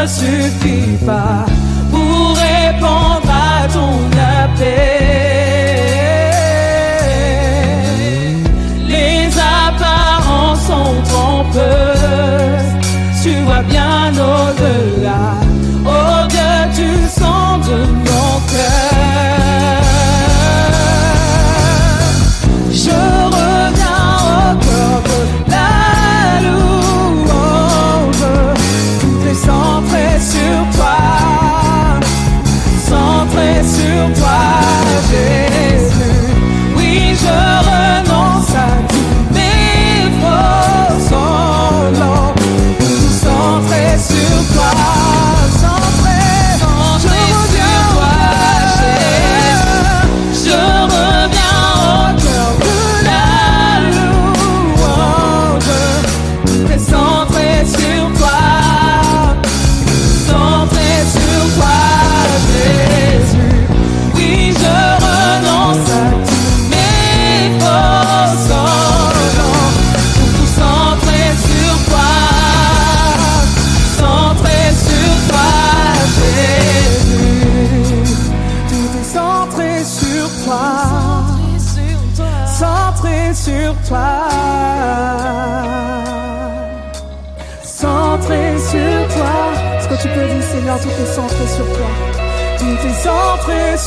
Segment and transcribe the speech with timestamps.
[0.00, 0.96] 那些黑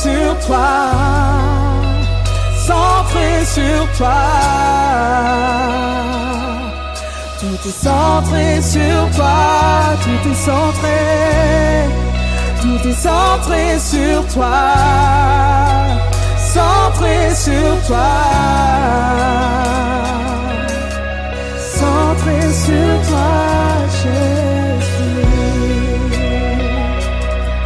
[0.02, 0.70] sur toi.
[2.66, 4.22] Centré sur toi.
[7.40, 9.38] Tout est centré sur toi.
[10.02, 10.98] Tout est centré.
[12.62, 14.58] Tout est centré sur toi.
[16.54, 18.10] Centré sur toi
[21.82, 23.30] centré sur toi,
[24.02, 24.92] Jésus.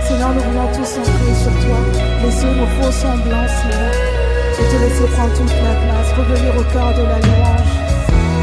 [0.07, 2.06] Seigneur, nous voulons tous centrer sur toi.
[2.23, 3.95] Laisser nos faux semblants, Seigneur.
[4.59, 6.09] Et te laisser prendre toute la place.
[6.17, 7.75] Revenir au cœur de la louange.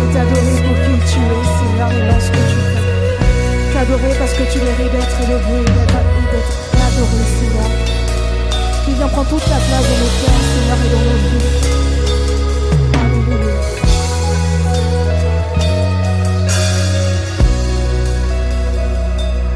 [0.02, 2.84] Et t'adorer pour qui tu es, Seigneur, et dans ce que tu fais.
[3.74, 5.98] T'adorer parce que tu mérites d'être élevé et d'être
[6.88, 7.72] adoré, Seigneur.
[8.86, 11.52] Qui vient prendre toute la place dans nos cœurs, Seigneur, et dans nos vies.
[13.04, 13.58] Alléluia.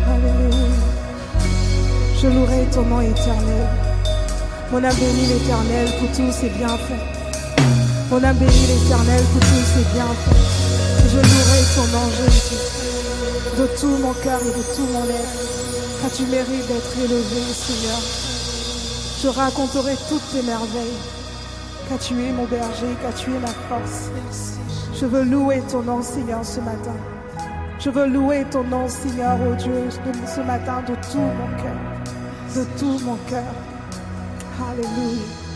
[0.09, 0.73] Alléluia.
[2.19, 3.86] Je louerai ton nom éternel.
[4.69, 6.99] Mon âme bénit l'éternel pour tous ses bienfaits.
[8.11, 10.43] Mon âme bénit l'éternel pour tous ses bienfaits.
[11.07, 12.59] Je louerai ton nom, Jésus,
[13.57, 16.01] de tout mon cœur et de tout mon être.
[16.01, 18.01] Car tu mérites d'être élevé, Seigneur?
[19.23, 20.99] Je raconterai toutes tes merveilles.
[21.87, 24.11] Car tu es mon berger, car tu es ma force?
[24.93, 26.95] Je veux louer ton nom, Seigneur, ce matin.
[27.79, 29.87] Je veux louer ton nom, Seigneur, oh Dieu,
[30.25, 31.77] ce matin de tout mon cœur,
[32.53, 33.43] de tout mon cœur.
[34.59, 35.46] Alléluia.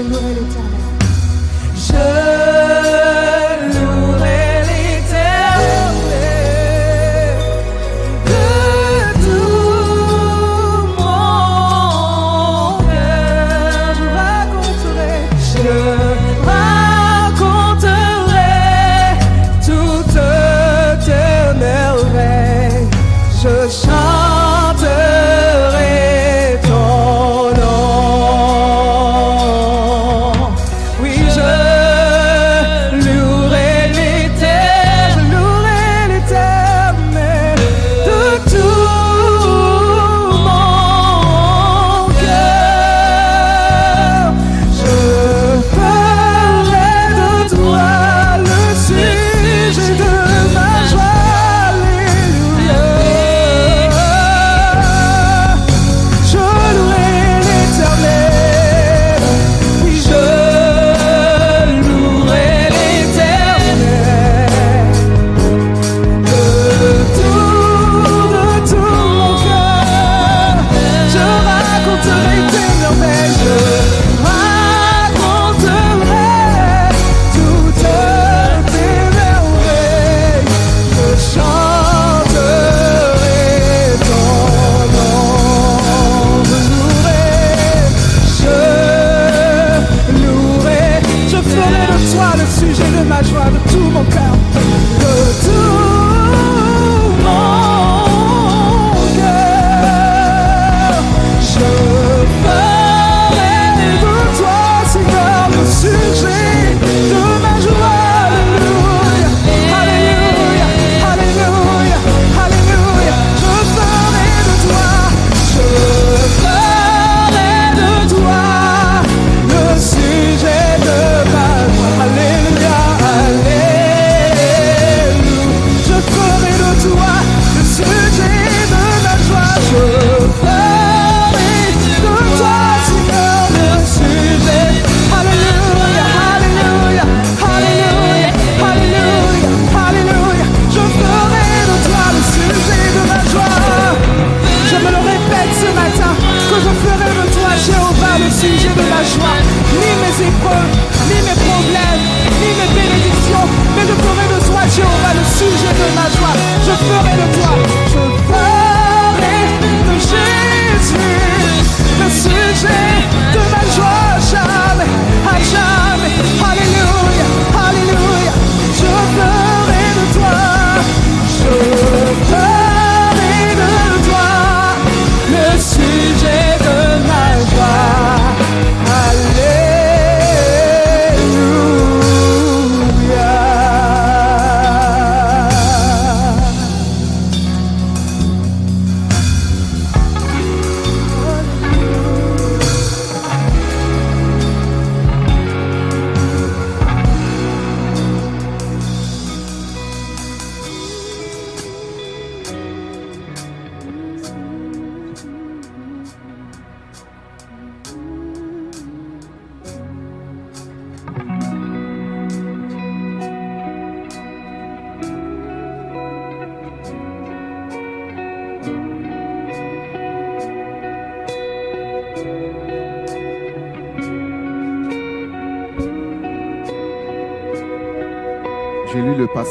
[0.00, 0.29] Ensemble,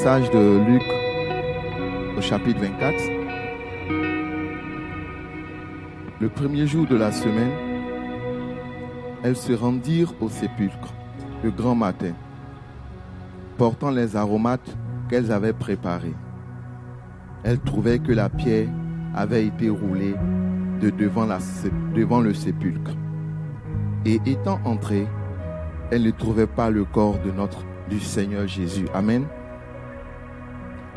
[0.01, 0.83] passage de Luc
[2.17, 3.03] au chapitre 24.
[6.21, 7.51] Le premier jour de la semaine,
[9.23, 10.93] elles se rendirent au sépulcre
[11.43, 12.13] le grand matin,
[13.57, 14.77] portant les aromates
[15.09, 16.15] qu'elles avaient préparés.
[17.43, 18.69] Elles trouvaient que la pierre
[19.13, 20.15] avait été roulée
[20.79, 21.27] de devant,
[21.93, 22.95] devant le sépulcre.
[24.05, 25.09] Et étant entrées,
[25.91, 28.85] elles ne trouvaient pas le corps de notre du Seigneur Jésus.
[28.93, 29.25] Amen.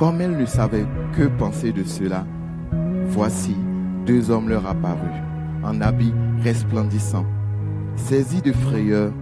[0.03, 2.27] Comme elles ne savaient que penser de cela,
[3.07, 3.55] voici
[4.05, 5.23] deux hommes leur apparurent,
[5.63, 7.25] en habits resplendissants.
[7.95, 9.13] Saisies de frayeur,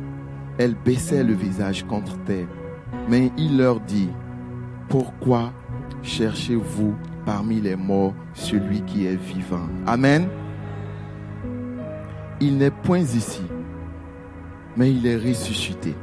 [0.57, 2.47] elles baissaient le visage contre terre.
[3.11, 4.09] Mais il leur dit,
[4.89, 5.53] pourquoi
[6.03, 6.95] cherchez-vous
[7.27, 9.69] parmi les morts celui qui est vivant?
[9.87, 10.29] Amen.
[12.41, 13.43] Il n'est point ici,
[14.79, 15.95] mais il est ressuscité.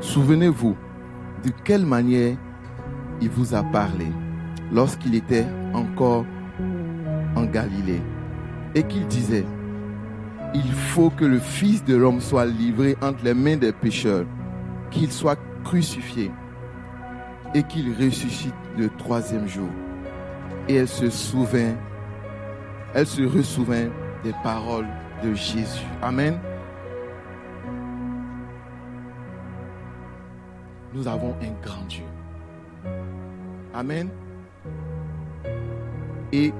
[0.00, 0.74] Souvenez-vous
[1.44, 2.36] de quelle manière
[3.20, 4.06] il vous a parlé
[4.72, 6.24] lorsqu'il était encore
[7.34, 8.02] en Galilée
[8.74, 9.44] et qu'il disait,
[10.54, 14.26] il faut que le Fils de l'homme soit livré entre les mains des pécheurs,
[14.90, 16.30] qu'il soit crucifié
[17.54, 19.68] et qu'il ressuscite le troisième jour.
[20.68, 21.74] Et elle se souvint,
[22.94, 23.88] elle se ressouvint
[24.22, 24.88] des paroles
[25.22, 25.86] de Jésus.
[26.02, 26.38] Amen.
[30.94, 32.07] Nous avons un grand Dieu.
[33.78, 34.08] Amen.
[36.32, 36.52] Et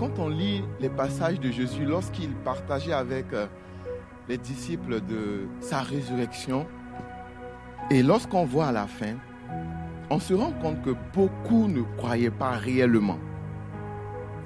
[0.00, 3.46] quand on lit les passages de Jésus, lorsqu'il partageait avec euh,
[4.28, 6.66] les disciples de sa résurrection,
[7.88, 9.14] et lorsqu'on voit à la fin,
[10.10, 13.18] on se rend compte que beaucoup ne croyaient pas réellement.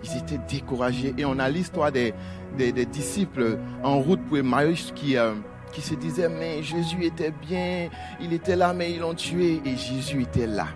[0.03, 1.15] Ils étaient découragés.
[1.17, 2.13] Et on a l'histoire des,
[2.93, 5.33] disciples en route pour Emmaüs qui, euh,
[5.73, 7.89] qui se disaient, mais Jésus était bien,
[8.21, 9.63] il était là, mais ils l'ont tué.
[9.65, 10.67] Et Jésus était là.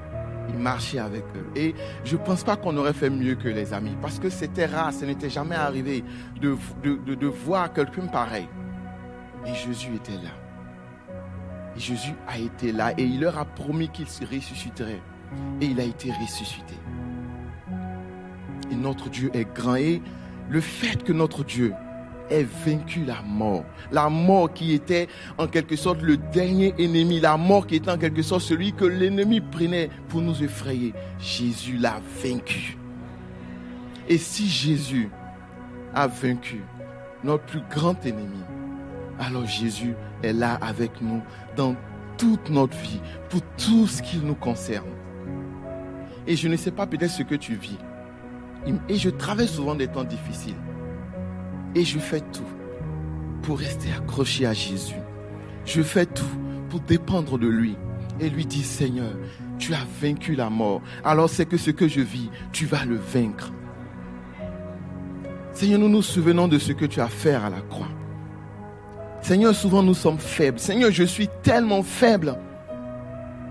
[0.49, 1.47] Il marchait avec eux.
[1.55, 1.75] Et
[2.05, 3.97] je ne pense pas qu'on aurait fait mieux que les amis.
[4.01, 6.05] Parce que c'était rare, ce n'était jamais arrivé
[6.41, 8.49] de, voir quelqu'un pareil.
[9.47, 10.31] Et Jésus était là.
[11.77, 15.03] Et Jésus a été là et il leur a promis qu'il se ressusciterait.
[15.61, 16.75] Et il a été ressuscité.
[18.71, 19.77] Et notre Dieu est grand.
[19.77, 20.03] Et
[20.49, 21.75] le fait que notre Dieu
[22.31, 25.09] ait vaincu la mort, la mort qui était
[25.39, 28.85] en quelque sorte le dernier ennemi, la mort qui était en quelque sorte celui que
[28.85, 32.77] l'ennemi prenait pour nous effrayer, Jésus l'a vaincu.
[34.09, 35.11] Et si Jésus
[35.95, 36.63] a vaincu
[37.25, 38.43] notre plus grand ennemi,
[39.19, 41.21] alors Jésus est là avec nous
[41.57, 41.75] dans
[42.17, 44.89] toute notre vie, pour tout ce qui nous concerne.
[46.27, 47.79] Et je ne sais pas peut-être ce que tu vis.
[48.89, 50.57] Et je traverse souvent des temps difficiles.
[51.75, 52.43] Et je fais tout
[53.43, 54.97] pour rester accroché à Jésus.
[55.65, 56.25] Je fais tout
[56.71, 57.77] pour dépendre de lui.
[58.21, 59.13] Et lui dire, Seigneur,
[59.59, 60.83] tu as vaincu la mort.
[61.05, 63.53] Alors c'est que ce que je vis, tu vas le vaincre.
[65.53, 67.89] Seigneur, nous nous souvenons de ce que tu as fait à la croix.
[69.21, 70.59] Seigneur, souvent nous sommes faibles.
[70.59, 72.37] Seigneur, je suis tellement faible.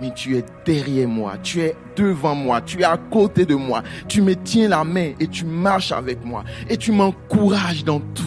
[0.02, 3.82] Mais tu es derrière moi, tu es devant moi, tu es à côté de moi.
[4.08, 6.44] Tu me tiens la main et tu marches avec moi.
[6.70, 8.24] Et tu m'encourages dans tout.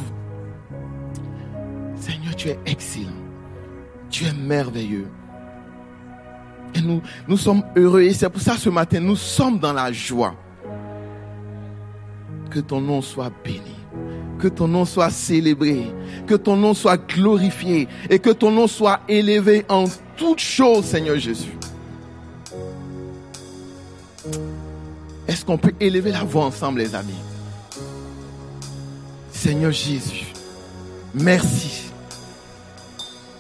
[1.95, 3.11] Seigneur, tu es excellent.
[4.09, 5.07] Tu es merveilleux.
[6.75, 8.03] Et nous, nous sommes heureux.
[8.03, 10.35] Et c'est pour ça ce matin, nous sommes dans la joie.
[12.51, 13.70] Que ton nom soit béni.
[14.41, 15.93] Que ton nom soit célébré,
[16.27, 19.85] que ton nom soit glorifié et que ton nom soit élevé en
[20.17, 21.53] toutes choses, Seigneur Jésus.
[25.29, 27.13] Est-ce qu'on peut élever la voix ensemble, les amis?
[29.31, 30.33] Seigneur Jésus,
[31.13, 31.91] merci.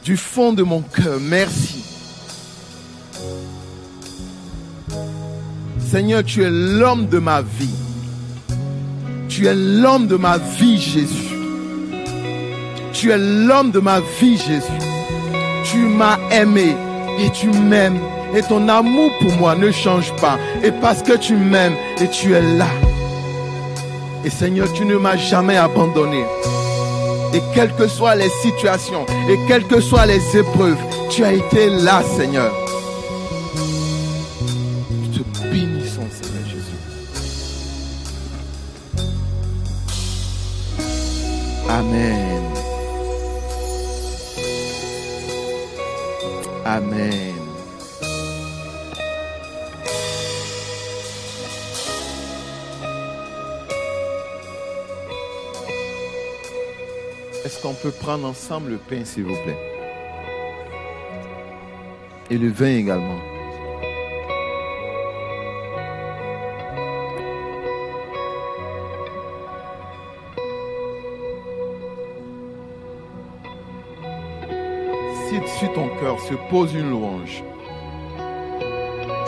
[0.04, 1.82] Du fond de mon cœur, merci.
[5.90, 7.89] Seigneur, tu es l'homme de ma vie.
[9.30, 11.36] Tu es l'homme de ma vie, Jésus.
[12.92, 14.66] Tu es l'homme de ma vie, Jésus.
[15.64, 16.74] Tu m'as aimé
[17.20, 18.00] et tu m'aimes.
[18.34, 20.36] Et ton amour pour moi ne change pas.
[20.64, 22.66] Et parce que tu m'aimes et tu es là.
[24.24, 26.24] Et Seigneur, tu ne m'as jamais abandonné.
[27.32, 30.76] Et quelles que soient les situations, et quelles que soient les épreuves,
[31.08, 32.50] tu as été là, Seigneur.
[58.30, 59.58] ensemble le pain, s'il vous plaît.
[62.30, 63.18] Et le vin également.
[75.28, 77.42] Si sur ton cœur se pose une louange,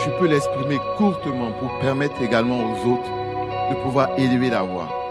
[0.01, 3.11] tu peux l'exprimer courtement pour permettre également aux autres
[3.69, 5.02] de pouvoir élever la voix.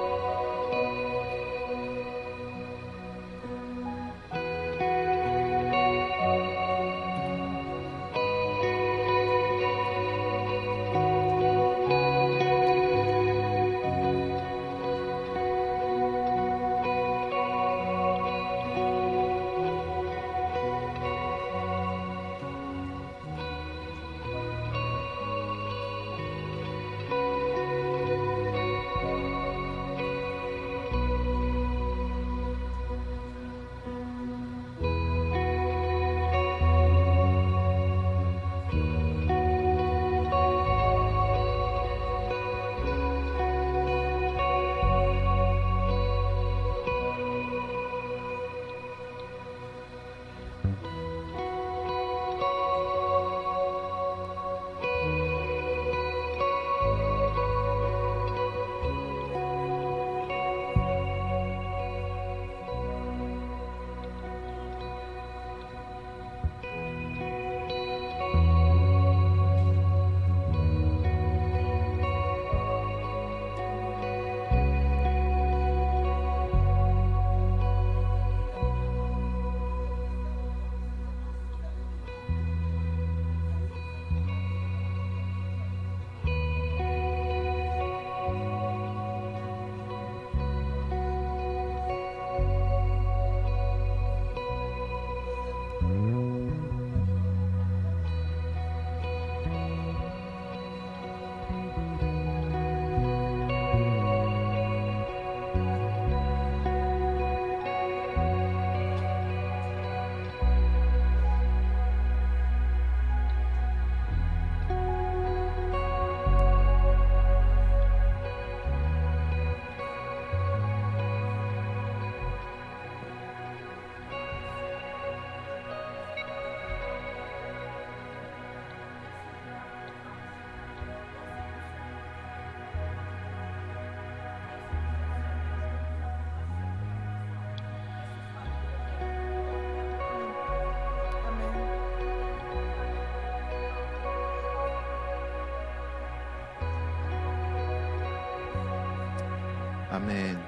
[150.03, 150.33] Amen.
[150.33, 150.42] Amen.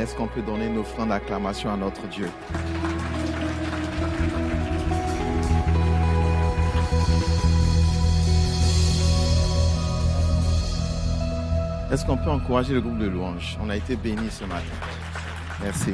[0.00, 2.30] Est-ce qu'on peut donner une offrande d'acclamation à notre Dieu?
[11.92, 13.58] Est-ce qu'on peut encourager le groupe de louanges?
[13.62, 14.64] On a été bénis ce matin.
[15.62, 15.92] Merci.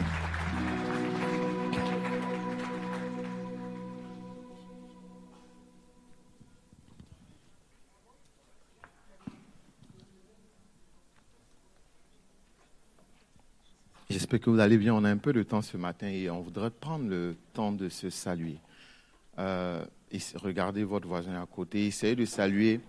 [14.26, 14.92] J'espère que vous allez bien.
[14.92, 17.88] On a un peu de temps ce matin et on voudrait prendre le temps de
[17.88, 18.58] se saluer.
[19.38, 21.86] Euh, et regardez votre voisin à côté.
[21.86, 22.80] Essayez de saluer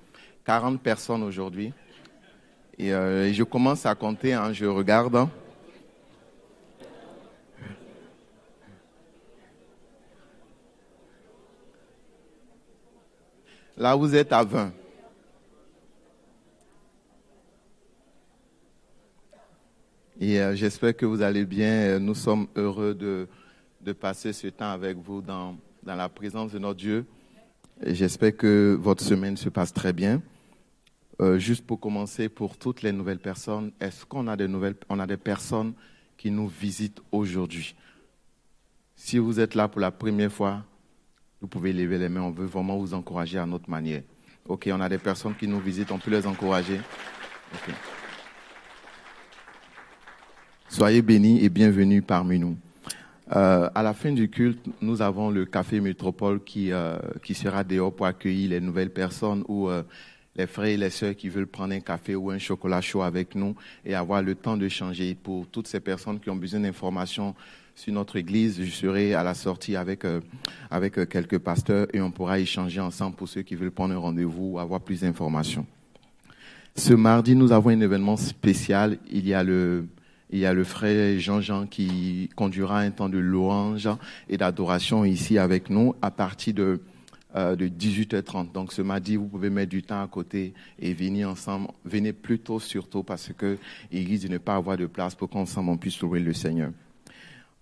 [0.46, 1.74] 40 personnes aujourd'hui.
[2.80, 5.16] Et euh, je commence à compter, hein, je regarde.
[5.16, 5.30] hein.
[13.78, 14.74] Là, vous êtes à 20.
[20.20, 21.70] Et euh, j'espère que vous allez bien.
[21.70, 23.28] Euh, Nous sommes heureux de,
[23.82, 27.06] de passer ce temps avec vous dans, dans la présence de notre Dieu.
[27.86, 30.22] J'espère que votre semaine se passe très bien.
[31.22, 35.00] Euh, juste pour commencer, pour toutes les nouvelles personnes, est-ce qu'on a des nouvelles, on
[35.00, 35.74] a des personnes
[36.18, 37.76] qui nous visitent aujourd'hui?
[38.96, 40.64] Si vous êtes là pour la première fois,
[41.40, 42.22] vous pouvez lever les mains.
[42.22, 44.02] On veut vraiment vous encourager à notre manière.
[44.48, 46.80] Ok, on a des personnes qui nous visitent, on peut les encourager.
[50.70, 52.58] Soyez bénis et bienvenus parmi nous.
[53.36, 57.64] Euh, à la fin du culte, nous avons le café métropole qui, euh, qui sera
[57.64, 59.84] dehors pour accueillir les nouvelles personnes ou euh,
[60.36, 63.34] les frères et les sœurs qui veulent prendre un café ou un chocolat chaud avec
[63.34, 65.16] nous et avoir le temps de changer.
[65.16, 67.34] Pour toutes ces personnes qui ont besoin d'informations
[67.74, 70.04] sur notre église, je serai à la sortie avec,
[70.70, 74.60] avec quelques pasteurs et on pourra échanger ensemble pour ceux qui veulent prendre rendez-vous ou
[74.60, 75.66] avoir plus d'informations.
[76.76, 78.98] Ce mardi, nous avons un événement spécial.
[79.10, 79.88] Il y a le
[80.30, 83.90] il y a le frère Jean-Jean qui conduira un temps de louange
[84.30, 86.82] et d'adoration ici avec nous à partir de,
[87.36, 88.52] euh, de 18h30.
[88.52, 91.70] Donc ce mardi, vous pouvez mettre du temps à côté et venir ensemble.
[91.86, 93.58] Venez plus tôt surtout parce que
[93.92, 96.72] il risque de ne pas avoir de place pour qu'ensemble on puisse louer le Seigneur.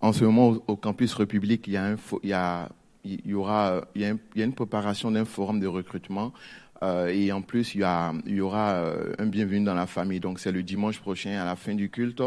[0.00, 2.68] En ce moment, au, campus République, il y, a
[3.04, 6.32] une préparation d'un forum de recrutement
[6.82, 10.20] euh, et en plus, il y, il y aura euh, un bienvenu dans la famille.
[10.20, 12.22] Donc, c'est le dimanche prochain, à la fin du culte.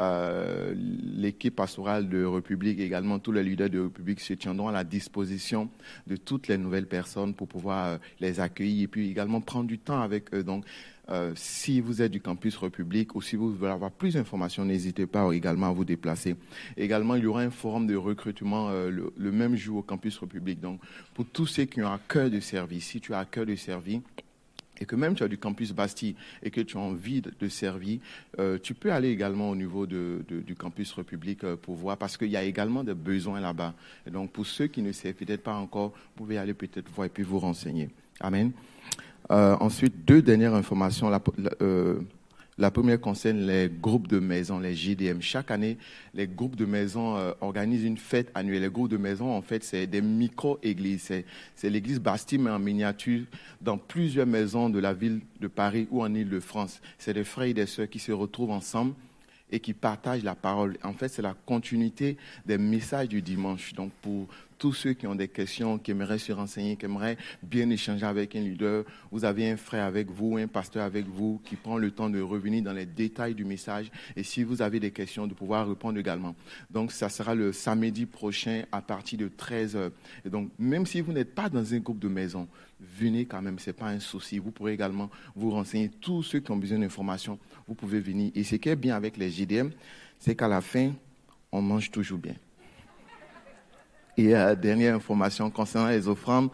[0.00, 4.84] Euh, l'équipe pastorale de République, également tous les leaders de République se tiendront à la
[4.84, 5.68] disposition
[6.06, 10.00] de toutes les nouvelles personnes pour pouvoir les accueillir et puis également prendre du temps
[10.00, 10.42] avec eux.
[10.42, 10.64] Donc,
[11.10, 15.06] euh, si vous êtes du campus République ou si vous voulez avoir plus d'informations, n'hésitez
[15.06, 16.36] pas également à vous déplacer.
[16.76, 20.60] Également, il y aura un forum de recrutement euh, le, même jour au campus République.
[20.60, 20.80] Donc,
[21.12, 23.54] pour tous ceux qui ont à cœur de servir, si tu as à cœur de
[23.54, 24.00] servir,
[24.80, 28.00] et que même tu as du campus Bastille et que tu as envie de, servir,
[28.38, 32.30] euh, tu peux aller également au niveau de, du campus République pour voir, parce qu'il
[32.30, 33.74] y a également des besoins là-bas.
[34.06, 37.06] Et donc, pour ceux qui ne savent peut-être pas encore, vous pouvez aller peut-être voir
[37.06, 37.88] et puis vous renseigner.
[38.20, 38.52] Amen.
[39.30, 41.10] Euh, ensuite, deux dernières informations.
[41.62, 42.00] Euh,
[42.58, 45.20] la, première concerne les groupes de maisons, les JDM.
[45.20, 45.78] Chaque année,
[46.14, 48.62] les groupes de maisons euh, organisent une fête annuelle.
[48.62, 51.12] Les groupes de maisons, en fait, c'est des micro-églises.
[51.56, 53.24] C'est l'église Bastille, mais en miniature,
[53.60, 56.80] dans plusieurs maisons de la ville de Paris ou en Ile-de-France.
[56.98, 58.94] C'est des frères et des sœurs qui se retrouvent ensemble
[59.50, 60.76] et qui partagent la parole.
[60.82, 63.74] En fait, c'est la continuité des messages du dimanche.
[63.74, 64.26] Donc, pour
[64.64, 68.34] tous ceux qui ont des questions, qui aimeraient se renseigner, qui aimeraient bien échanger avec
[68.34, 71.90] un leader, vous avez un frère avec vous, un pasteur avec vous qui prend le
[71.90, 73.90] temps de revenir dans les détails du message.
[74.16, 76.34] Et si vous avez des questions, de pouvoir répondre également.
[76.70, 79.90] Donc, ça sera le samedi prochain à partir de 13h.
[80.24, 82.48] Et donc, même si vous n'êtes pas dans un groupe de maison,
[82.80, 84.38] venez quand même, ce n'est pas un souci.
[84.38, 85.90] Vous pourrez également vous renseigner.
[85.90, 88.32] Tous ceux qui ont besoin d'informations, vous pouvez venir.
[88.34, 89.68] Et ce qui est bien avec les JDM,
[90.18, 90.92] c'est qu'à la fin,
[91.52, 92.34] on mange toujours bien.
[94.16, 96.50] Et euh, dernière information concernant les offrandes,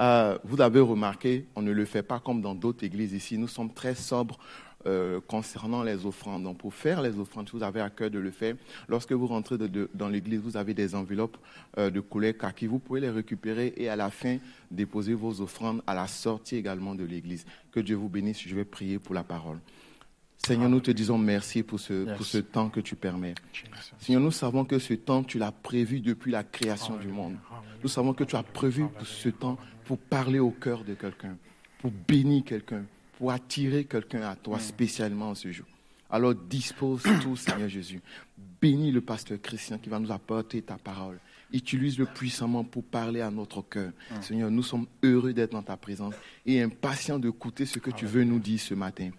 [0.00, 3.36] euh, vous avez remarqué, on ne le fait pas comme dans d'autres églises ici.
[3.36, 4.38] Nous sommes très sobres
[4.86, 6.44] euh, concernant les offrandes.
[6.44, 8.56] Donc, pour faire les offrandes, vous avez à cœur de le faire.
[8.88, 9.56] Lorsque vous rentrez
[9.94, 11.36] dans l'église, vous avez des enveloppes
[11.76, 12.66] de couleur kaki.
[12.66, 14.38] Vous pouvez les récupérer et à la fin,
[14.70, 17.44] déposer vos offrandes à la sortie également de l'église.
[17.70, 18.40] Que Dieu vous bénisse.
[18.40, 19.58] Je vais prier pour la parole.
[20.44, 23.34] Seigneur, nous te disons merci pour ce, pour ce temps que tu permets.
[23.98, 27.36] Seigneur, nous savons que ce temps, tu l'as prévu depuis la création du monde.
[27.82, 31.36] Nous savons que tu as prévu ce temps pour parler au cœur de quelqu'un,
[31.78, 32.84] pour bénir quelqu'un,
[33.16, 35.66] pour attirer quelqu'un à toi spécialement en ce jour.
[36.10, 38.02] Alors dispose tout, Seigneur Jésus.
[38.60, 41.18] Bénis le pasteur Christian qui va nous apporter ta parole.
[41.52, 43.92] Utilise-le puissamment pour parler à notre cœur.
[44.20, 48.24] Seigneur, nous sommes heureux d'être dans ta présence et impatients d'écouter ce que tu veux
[48.24, 49.10] nous dire ce matin.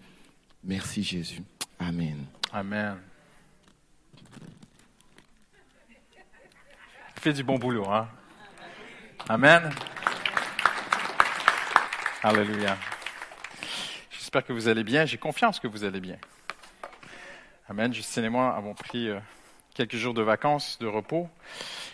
[0.66, 1.42] Merci Jésus.
[1.78, 2.26] Amen.
[2.52, 2.98] Amen.
[7.20, 8.08] Fais du bon boulot, hein?
[9.28, 9.70] Amen.
[12.20, 12.76] Alléluia.
[14.10, 15.04] J'espère que vous allez bien.
[15.04, 16.16] J'ai confiance que vous allez bien.
[17.68, 17.94] Amen.
[17.94, 19.20] Justine et moi avons pris euh,
[19.72, 21.28] quelques jours de vacances, de repos,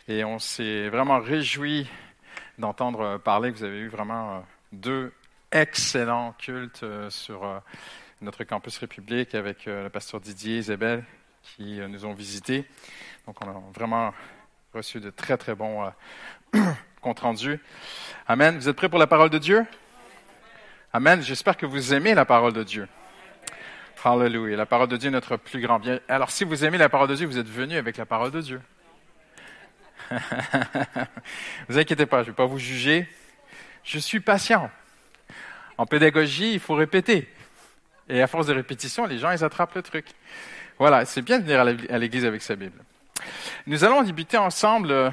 [0.09, 1.87] et on s'est vraiment réjoui
[2.57, 4.41] d'entendre parler que vous avez eu vraiment euh,
[4.73, 5.13] deux
[5.51, 7.45] excellents cultes euh, sur
[8.23, 11.05] notre campus République avec euh, le pasteur Didier Isabelle
[11.43, 12.65] qui euh, nous ont visités.
[13.27, 14.15] Donc, on a vraiment
[14.73, 15.91] reçu de très, très bons
[16.55, 16.61] euh,
[17.01, 17.59] comptes rendus.
[18.29, 18.57] Amen.
[18.57, 19.67] Vous êtes prêts pour la parole de Dieu?
[20.93, 21.21] Amen.
[21.21, 22.89] J'espère que vous aimez la parole de Dieu.
[24.05, 24.57] Hallelujah.
[24.57, 26.01] La parole de Dieu est notre plus grand bien.
[26.09, 28.41] Alors, si vous aimez la parole de Dieu, vous êtes venu avec la parole de
[28.41, 28.61] Dieu.
[31.69, 33.09] vous inquiétez pas, je ne vais pas vous juger.
[33.85, 34.71] Je suis patient.
[35.79, 37.29] En pédagogie, il faut répéter.
[38.13, 40.05] Et à force de répétition, les gens, ils attrapent le truc.
[40.79, 42.79] Voilà, c'est bien de venir à l'église avec sa Bible.
[43.67, 45.11] Nous allons débuter ensemble euh,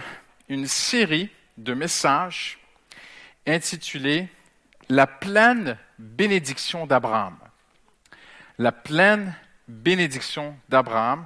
[0.49, 2.59] une série de messages
[3.47, 4.27] intitulés
[4.89, 7.38] La pleine bénédiction d'Abraham.
[8.57, 9.33] La pleine
[9.69, 11.25] bénédiction d'Abraham.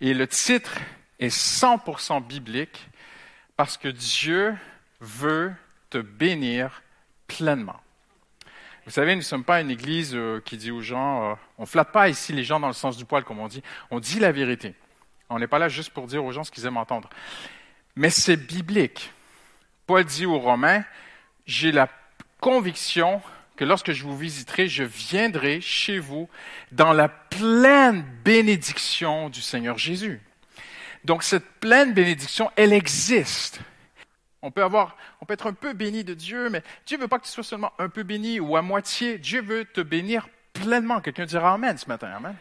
[0.00, 0.78] Et le titre
[1.18, 2.88] est 100% biblique
[3.56, 4.54] parce que Dieu
[5.00, 5.52] veut
[5.90, 6.80] te bénir
[7.26, 7.80] pleinement.
[8.88, 11.66] Vous savez, nous ne sommes pas une église euh, qui dit aux gens, euh, on
[11.66, 13.62] flatte pas ici les gens dans le sens du poil, comme on dit.
[13.90, 14.72] On dit la vérité.
[15.28, 17.10] On n'est pas là juste pour dire aux gens ce qu'ils aiment entendre.
[17.96, 19.12] Mais c'est biblique.
[19.86, 20.84] Paul dit aux Romains,
[21.44, 21.90] j'ai la
[22.40, 23.20] conviction
[23.56, 26.30] que lorsque je vous visiterai, je viendrai chez vous
[26.72, 30.18] dans la pleine bénédiction du Seigneur Jésus.
[31.04, 33.60] Donc cette pleine bénédiction, elle existe.
[34.42, 34.62] On peut
[35.30, 37.72] être un peu béni de Dieu, mais Dieu ne veut pas que tu sois seulement
[37.78, 39.18] un peu béni ou à moitié.
[39.18, 41.00] Dieu veut te bénir pleinement.
[41.00, 42.12] Quelqu'un dira Amen ce matin.
[42.16, 42.36] Amen.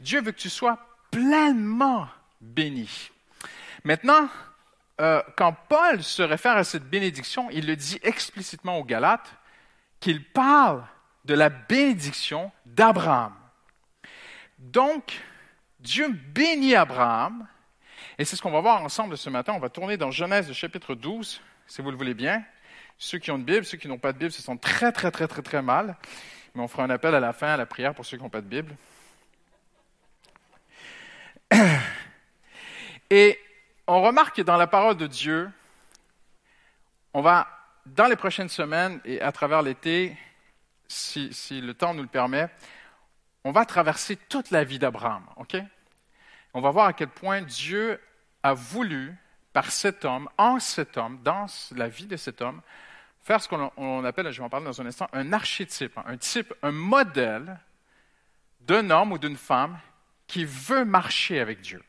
[0.00, 0.78] Dieu veut que tu sois
[1.10, 2.08] pleinement
[2.40, 3.10] béni.
[3.84, 4.28] Maintenant,
[5.00, 9.34] euh, quand Paul se réfère à cette bénédiction, il le dit explicitement aux Galates
[9.98, 10.84] qu'il parle
[11.24, 13.34] de la bénédiction d'Abraham.
[14.58, 15.20] Donc,
[15.80, 17.46] Dieu bénit Abraham
[18.20, 19.54] et c'est ce qu'on va voir ensemble ce matin.
[19.54, 22.44] On va tourner dans Genèse chapitre 12, si vous le voulez bien.
[22.98, 25.10] Ceux qui ont une Bible, ceux qui n'ont pas de Bible, se sentent très, très,
[25.10, 25.96] très, très, très mal.
[26.54, 28.28] Mais on fera un appel à la fin, à la prière pour ceux qui n'ont
[28.28, 28.76] pas de Bible.
[33.10, 33.40] Et
[33.86, 35.50] on remarque que dans la parole de Dieu,
[37.14, 37.48] on va,
[37.86, 40.14] dans les prochaines semaines et à travers l'été,
[40.88, 42.50] si, si, le temps nous le permet,
[43.44, 45.24] on va traverser toute la vie d'Abraham.
[45.36, 45.56] OK?
[46.52, 47.98] On va voir à quel point Dieu
[48.42, 49.14] a voulu,
[49.52, 52.60] par cet homme, en cet homme, dans la vie de cet homme,
[53.22, 56.54] faire ce qu'on appelle, je vais en parler dans un instant, un archétype, un type,
[56.62, 57.58] un modèle
[58.60, 59.78] d'un homme ou d'une femme
[60.26, 61.82] qui veut marcher avec Dieu.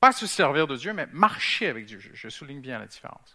[0.00, 1.98] Pas se servir de Dieu, mais marcher avec Dieu.
[1.98, 3.34] Je, souligne bien la différence.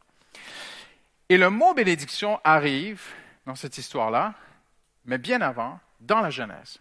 [1.27, 3.01] Et le mot bénédiction arrive
[3.45, 4.35] dans cette histoire-là,
[5.05, 6.79] mais bien avant, dans la Genèse.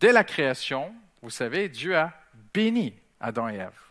[0.00, 2.12] Dès la création, vous savez, Dieu a
[2.52, 3.87] béni Adam et Ève.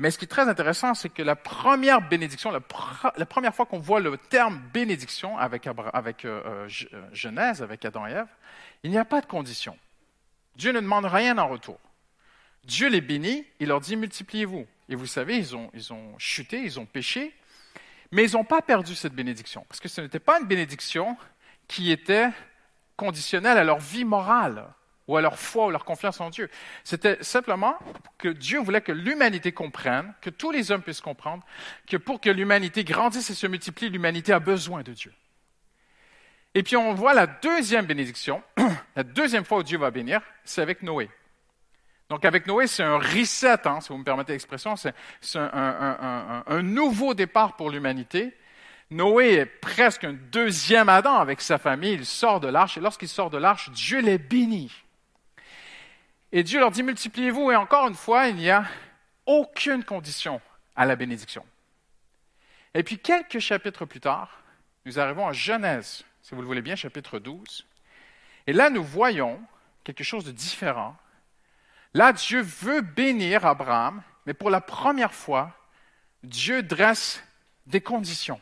[0.00, 3.80] Mais ce qui est très intéressant, c'est que la première bénédiction, la, première fois qu'on
[3.80, 5.74] voit le terme bénédiction avec, euh,
[6.24, 8.26] euh, euh, Genèse, avec Adam et Ève,
[8.82, 9.76] il n'y a pas de condition.
[10.56, 11.78] Dieu ne demande rien en retour.
[12.64, 14.66] Dieu les bénit, il leur dit multipliez-vous.
[14.88, 17.36] Et vous savez, ils ont, ils ont chuté, ils ont péché,
[18.10, 21.18] mais ils n'ont pas perdu cette bénédiction, parce que ce n'était pas une bénédiction
[21.68, 22.30] qui était
[22.96, 24.64] conditionnelle à leur vie morale
[25.10, 26.48] ou à leur foi ou leur confiance en Dieu.
[26.84, 27.76] C'était simplement
[28.16, 31.44] que Dieu voulait que l'humanité comprenne, que tous les hommes puissent comprendre,
[31.88, 35.12] que pour que l'humanité grandisse et se multiplie, l'humanité a besoin de Dieu.
[36.54, 38.40] Et puis on voit la deuxième bénédiction,
[38.96, 41.10] la deuxième fois où Dieu va bénir, c'est avec Noé.
[42.08, 44.94] Donc avec Noé, c'est un reset, hein, si vous me permettez l'expression, c'est
[45.34, 48.36] un, un, nouveau départ pour l'humanité.
[48.90, 53.08] Noé est presque un deuxième Adam avec sa famille, il sort de l'arche, et lorsqu'il
[53.08, 54.72] sort de l'arche, Dieu les bénit.
[56.32, 57.50] Et Dieu leur dit, multipliez-vous.
[57.50, 58.64] Et encore une fois, il n'y a
[59.26, 60.40] aucune condition
[60.76, 61.44] à la bénédiction.
[62.74, 64.42] Et puis quelques chapitres plus tard,
[64.84, 67.66] nous arrivons à Genèse, si vous le voulez bien, chapitre 12.
[68.46, 69.40] Et là, nous voyons
[69.84, 70.96] quelque chose de différent.
[71.94, 75.52] Là, Dieu veut bénir Abraham, mais pour la première fois,
[76.22, 77.22] Dieu dresse
[77.66, 78.40] des conditions.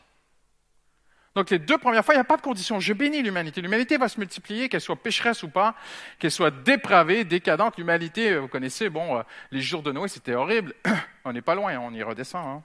[1.39, 2.81] Donc les deux premières fois, il n'y a pas de condition.
[2.81, 3.61] Je bénis l'humanité.
[3.61, 5.77] L'humanité va se multiplier, qu'elle soit pécheresse ou pas,
[6.19, 7.77] qu'elle soit dépravée, décadente.
[7.79, 9.23] L'humanité, euh, vous connaissez, bon, euh,
[9.53, 10.75] les jours de Noé, c'était horrible.
[11.25, 12.45] on n'est pas loin, on y redescend.
[12.45, 12.63] Hein.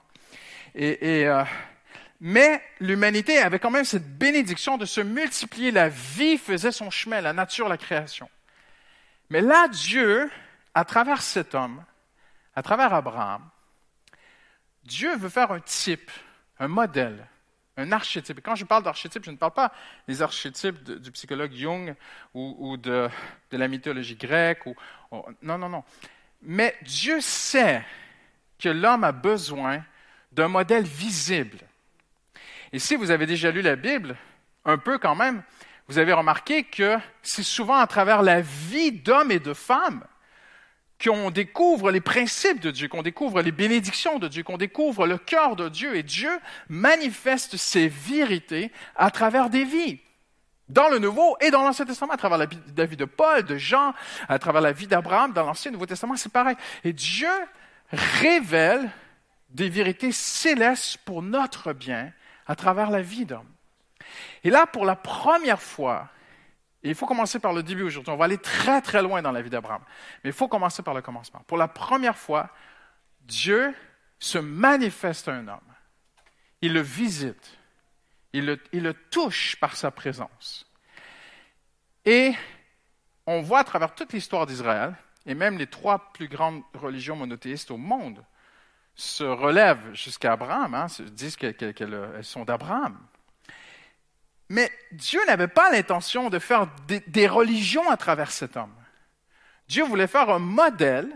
[0.76, 1.44] Euh,
[2.20, 5.70] mais l'humanité avait quand même cette bénédiction de se multiplier.
[5.70, 8.28] La vie faisait son chemin, la nature, la création.
[9.30, 10.28] Mais là, Dieu,
[10.74, 11.80] à travers cet homme,
[12.56, 13.48] à travers Abraham,
[14.82, 16.10] Dieu veut faire un type,
[16.58, 17.28] un modèle
[17.76, 18.40] un archétype.
[18.42, 19.72] quand je parle d'archétype, je ne parle pas
[20.06, 21.94] des archétypes du psychologue Jung
[22.34, 23.08] ou, de,
[23.50, 24.66] la mythologie grecque.
[24.66, 24.74] Ou,
[25.42, 25.84] non, non, non.
[26.42, 27.84] Mais Dieu sait
[28.58, 29.84] que l'homme a besoin
[30.32, 31.58] d'un modèle visible.
[32.72, 34.16] Et si vous avez déjà lu la Bible,
[34.64, 35.42] un peu quand même,
[35.88, 40.04] vous avez remarqué que c'est souvent à travers la vie d'hommes et de femmes
[41.02, 45.18] qu'on découvre les principes de Dieu, qu'on découvre les bénédictions de Dieu, qu'on découvre le
[45.18, 45.96] cœur de Dieu.
[45.96, 46.30] Et Dieu
[46.68, 50.00] manifeste ses vérités à travers des vies.
[50.68, 53.92] Dans le Nouveau et dans l'Ancien Testament, à travers la vie de Paul, de Jean,
[54.28, 56.56] à travers la vie d'Abraham, dans l'Ancien et Nouveau Testament, c'est pareil.
[56.84, 57.28] Et Dieu
[57.92, 58.90] révèle
[59.50, 62.12] des vérités célestes pour notre bien
[62.46, 63.48] à travers la vie d'homme.
[64.42, 66.08] Et là, pour la première fois,
[66.84, 68.12] et il faut commencer par le début aujourd'hui.
[68.12, 69.82] On va aller très très loin dans la vie d'Abraham.
[70.22, 71.40] Mais il faut commencer par le commencement.
[71.46, 72.50] Pour la première fois,
[73.22, 73.74] Dieu
[74.18, 75.74] se manifeste à un homme.
[76.60, 77.58] Il le visite.
[78.34, 80.70] Il le, touche par sa présence.
[82.04, 82.34] Et
[83.26, 84.94] on voit à travers toute l'histoire d'Israël,
[85.24, 88.22] et même les trois plus grandes religions monothéistes au monde
[88.94, 92.98] se relèvent jusqu'à Abraham, hein, disent qu'elles sont d'Abraham.
[94.48, 98.74] Mais Dieu n'avait pas l'intention de faire des, religions à travers cet homme.
[99.68, 101.08] Dieu voulait faire un modèle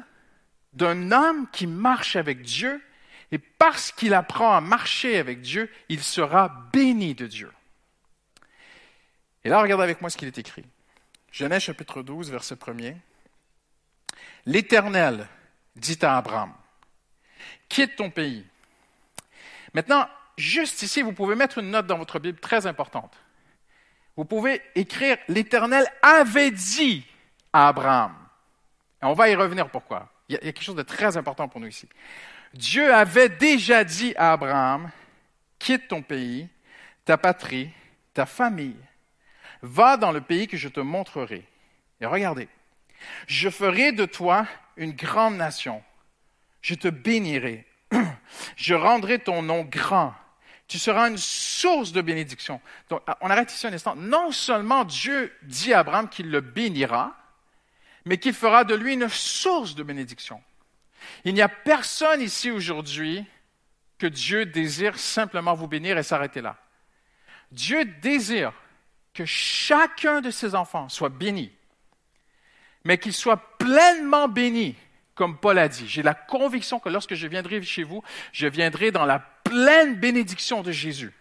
[0.73, 2.83] d'un homme qui marche avec Dieu,
[3.31, 7.53] et parce qu'il apprend à marcher avec Dieu, il sera béni de Dieu.
[9.45, 10.65] Et là, regardez avec moi ce qu'il est écrit.
[11.31, 12.97] Genèse chapitre 12, verset 1er.
[14.47, 15.27] L'Éternel
[15.77, 16.53] dit à Abraham,
[17.69, 18.47] quitte ton pays.
[19.75, 20.09] Maintenant,
[20.39, 23.15] juste ici, vous pouvez mettre une note dans votre Bible très importante.
[24.17, 27.07] Vous pouvez écrire L'Éternel avait dit
[27.53, 28.15] à Abraham.
[29.03, 30.13] On va y revenir pourquoi.
[30.29, 31.89] Il y a quelque chose de très important pour nous ici.
[32.55, 34.91] Dieu avait déjà dit à Abraham,
[35.59, 36.49] quitte ton pays,
[37.05, 37.71] ta patrie,
[38.15, 38.77] ta famille,
[39.63, 41.45] va dans le pays que je te montrerai.
[42.01, 42.49] Et regardez,
[43.27, 44.47] je ferai de toi
[44.77, 45.83] une grande nation.
[46.61, 47.67] Je te bénirai.
[48.57, 50.15] Je rendrai ton nom grand.
[50.69, 52.61] Tu seras une source de bénédiction.
[52.91, 53.97] Donc, on arrête ici un instant.
[53.97, 57.17] Non seulement Dieu dit à Abraham qu'il le bénira,
[58.05, 60.43] mais qu'il fera de lui une source de bénédiction.
[61.25, 63.25] Il n'y a personne ici aujourd'hui
[63.99, 66.57] que Dieu désire simplement vous bénir et s'arrêter là.
[67.51, 68.53] Dieu désire
[69.15, 71.51] que chacun de ses enfants soit béni,
[72.85, 74.77] mais qu'il soit pleinement béni,
[75.19, 75.87] comme Paul a dit.
[75.89, 78.03] J'ai la conviction que lorsque je viendrai chez vous,
[78.33, 81.13] je viendrai dans la pleine bénédiction de Jésus.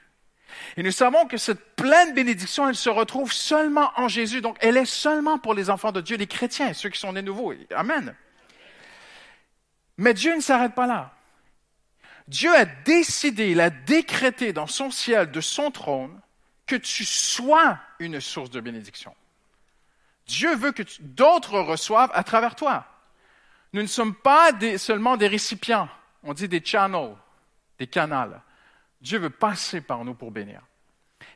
[0.77, 4.41] Et nous savons que cette pleine bénédiction, elle se retrouve seulement en Jésus.
[4.41, 7.23] Donc, elle est seulement pour les enfants de Dieu, les chrétiens, ceux qui sont nés
[7.23, 7.53] nouveaux.
[7.75, 8.15] Amen.
[9.97, 11.13] Mais Dieu ne s'arrête pas là.
[12.27, 16.21] Dieu a décidé, il a décrété dans son ciel, de son trône,
[16.67, 19.15] que tu sois une source de bénédiction.
[20.27, 22.85] Dieu veut que d'autres reçoivent à travers toi.
[23.73, 25.89] Nous ne sommes pas seulement des récipients,
[26.23, 27.15] on dit des channels,
[27.79, 28.41] des canals.
[29.01, 30.61] Dieu veut passer par nous pour bénir.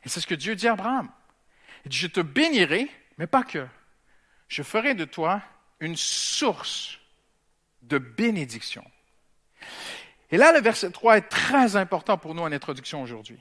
[0.04, 1.08] Et c'est ce que Dieu dit à Abraham.
[1.84, 3.66] Il dit, je te bénirai, mais pas que.
[4.48, 5.42] Je ferai de toi
[5.80, 6.98] une source
[7.82, 8.84] de bénédiction.
[10.30, 13.38] Et là, le verset 3 est très important pour nous en introduction aujourd'hui.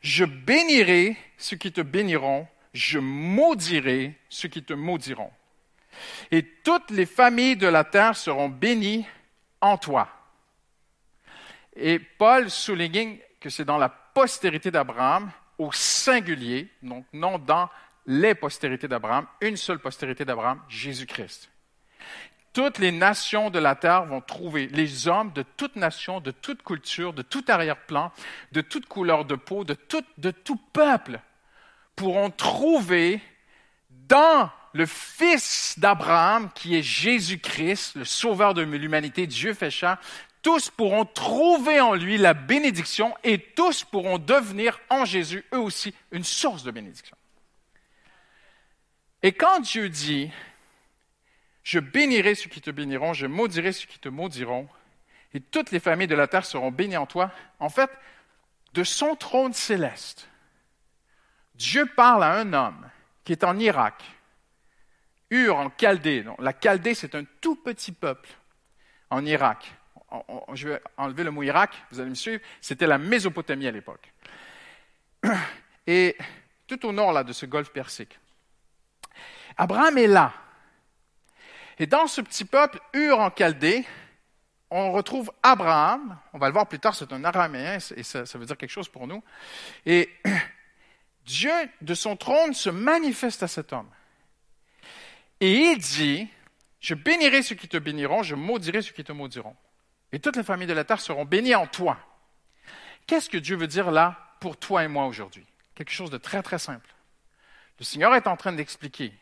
[0.00, 5.32] Je bénirai ceux qui te béniront, je maudirai ceux qui te maudiront.
[6.30, 9.06] Et toutes les familles de la terre seront bénies
[9.60, 10.08] en toi.
[11.76, 17.68] Et Paul souligne que c'est dans la postérité d'Abraham, au singulier, donc non dans
[18.06, 21.50] les postérités d'Abraham, une seule postérité d'Abraham, Jésus-Christ
[22.52, 26.62] toutes les nations de la terre vont trouver, les hommes de toute nation, de toute
[26.62, 28.12] culture, de tout arrière-plan,
[28.52, 30.32] de toute couleur de peau, de tout, de
[30.72, 31.20] peuple,
[31.94, 33.20] pourront trouver
[33.90, 39.98] dans le Fils d'Abraham, qui est Jésus-Christ, le Sauveur de l'humanité, Dieu fait chair,
[40.42, 45.94] tous pourront trouver en lui la bénédiction et tous pourront devenir en Jésus, eux aussi,
[46.12, 47.16] une source de bénédiction.
[49.22, 50.30] Et quand Dieu dit,
[51.62, 54.68] je bénirai ceux qui te béniront, je maudirai ceux qui te maudiront,
[55.34, 57.30] et toutes les familles de la terre seront bénies en toi.
[57.58, 57.90] En fait,
[58.72, 60.28] de son trône céleste,
[61.54, 62.88] Dieu parle à un homme
[63.24, 64.02] qui est en Irak,
[65.30, 66.24] Ur en Chaldée.
[66.38, 68.28] La Chaldée, c'est un tout petit peuple
[69.10, 69.72] en Irak.
[70.54, 72.42] Je vais enlever le mot Irak, vous allez me suivre.
[72.60, 74.12] C'était la Mésopotamie à l'époque.
[75.86, 76.16] Et
[76.66, 78.18] tout au nord là, de ce golfe Persique.
[79.56, 80.32] Abraham est là.
[81.78, 83.84] Et dans ce petit peuple, Ur en Chaldée,
[84.70, 86.18] on retrouve Abraham.
[86.32, 88.70] On va le voir plus tard, c'est un araméen et ça, ça, veut dire quelque
[88.70, 89.22] chose pour nous.
[89.86, 90.10] Et
[91.24, 93.88] Dieu, de son trône, se manifeste à cet homme.
[95.40, 96.28] Et il dit,
[96.80, 99.56] je bénirai ceux qui te béniront, je maudirai ceux qui te maudiront.
[100.12, 101.98] Et toutes les familles de la terre seront bénies en toi.
[103.06, 105.46] Qu'est-ce que Dieu veut dire là pour toi et moi aujourd'hui?
[105.74, 106.94] Quelque chose de très, très simple.
[107.78, 109.12] Le Seigneur est en train d'expliquer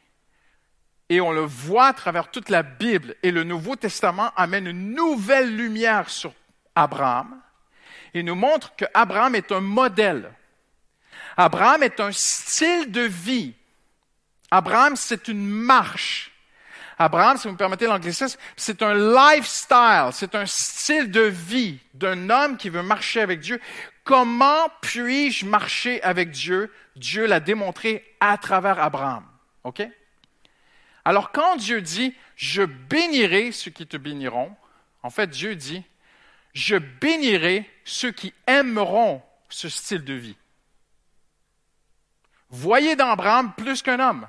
[1.08, 3.14] et on le voit à travers toute la Bible.
[3.22, 6.34] Et le Nouveau Testament amène une nouvelle lumière sur
[6.74, 7.40] Abraham
[8.14, 10.32] et nous montre qu'Abraham est un modèle.
[11.36, 13.54] Abraham est un style de vie.
[14.50, 16.32] Abraham, c'est une marche.
[16.98, 22.28] Abraham, si vous me permettez l'anglicisme, c'est un lifestyle, c'est un style de vie d'un
[22.28, 23.60] homme qui veut marcher avec Dieu.
[24.02, 26.72] Comment puis-je marcher avec Dieu?
[26.96, 29.24] Dieu l'a démontré à travers Abraham.
[29.62, 29.82] OK?
[31.04, 34.56] Alors quand Dieu dit, je bénirai ceux qui te béniront,
[35.02, 35.84] en fait Dieu dit,
[36.52, 40.36] je bénirai ceux qui aimeront ce style de vie.
[42.50, 44.26] Voyez dans Abraham plus qu'un homme.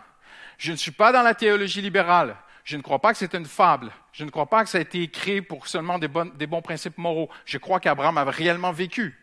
[0.59, 2.35] Je ne suis pas dans la théologie libérale.
[2.65, 3.91] Je ne crois pas que c'est une fable.
[4.11, 7.29] Je ne crois pas que ça a été écrit pour seulement des, bons principes moraux.
[7.45, 9.17] Je crois qu'Abraham a réellement vécu.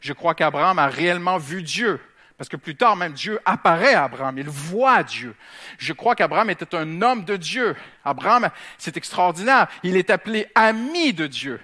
[0.00, 2.00] Je crois qu'Abraham a réellement vu Dieu
[2.36, 5.36] Parce que plus tard, même Dieu apparaît à Abraham, il voit Dieu.
[5.78, 7.76] Je crois qu'Abraham était un homme de Dieu.
[8.04, 11.60] Abraham, c'est extraordinaire, il est appelé ami de Dieu.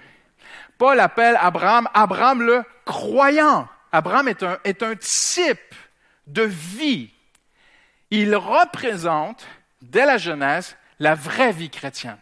[0.77, 3.67] Paul appelle Abraham, Abraham le croyant.
[3.91, 5.75] Abraham est un type
[6.27, 7.11] de vie.
[8.09, 9.45] Il représente,
[9.81, 12.19] dès la Genèse, la vraie vie chrétienne.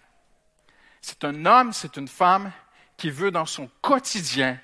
[1.02, 2.52] C'est un homme, c'est une femme
[2.98, 4.60] qui veut dans son quotidien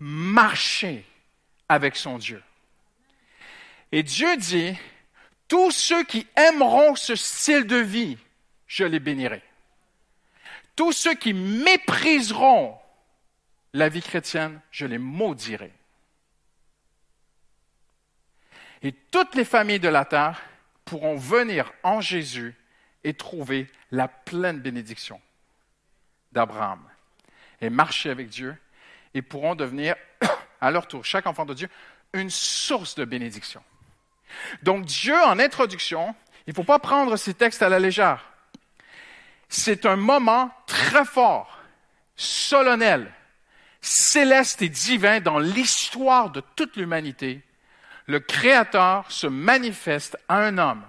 [0.00, 1.04] marcher
[1.68, 2.42] avec son Dieu.
[3.92, 4.76] Et Dieu dit,
[5.46, 8.18] tous ceux qui aimeront ce style de vie,
[8.66, 9.42] je les bénirai.
[10.74, 12.76] Tous ceux qui mépriseront
[13.72, 15.72] la vie chrétienne, je les maudirai.
[18.82, 20.42] Et toutes les familles de la terre
[20.84, 22.54] pourront venir en Jésus
[23.04, 25.20] et trouver la pleine bénédiction
[26.32, 26.82] d'Abraham
[27.60, 28.56] et marcher avec Dieu
[29.14, 29.94] et pourront devenir
[30.60, 31.68] à leur tour, chaque enfant de Dieu,
[32.12, 33.62] une source de bénédiction.
[34.62, 36.14] Donc Dieu, en introduction,
[36.46, 38.30] il ne faut pas prendre ces textes à la légère.
[39.48, 41.58] C'est un moment très fort,
[42.16, 43.12] solennel,
[43.80, 47.42] céleste et divin dans l'histoire de toute l'humanité.
[48.06, 50.84] Le Créateur se manifeste à un homme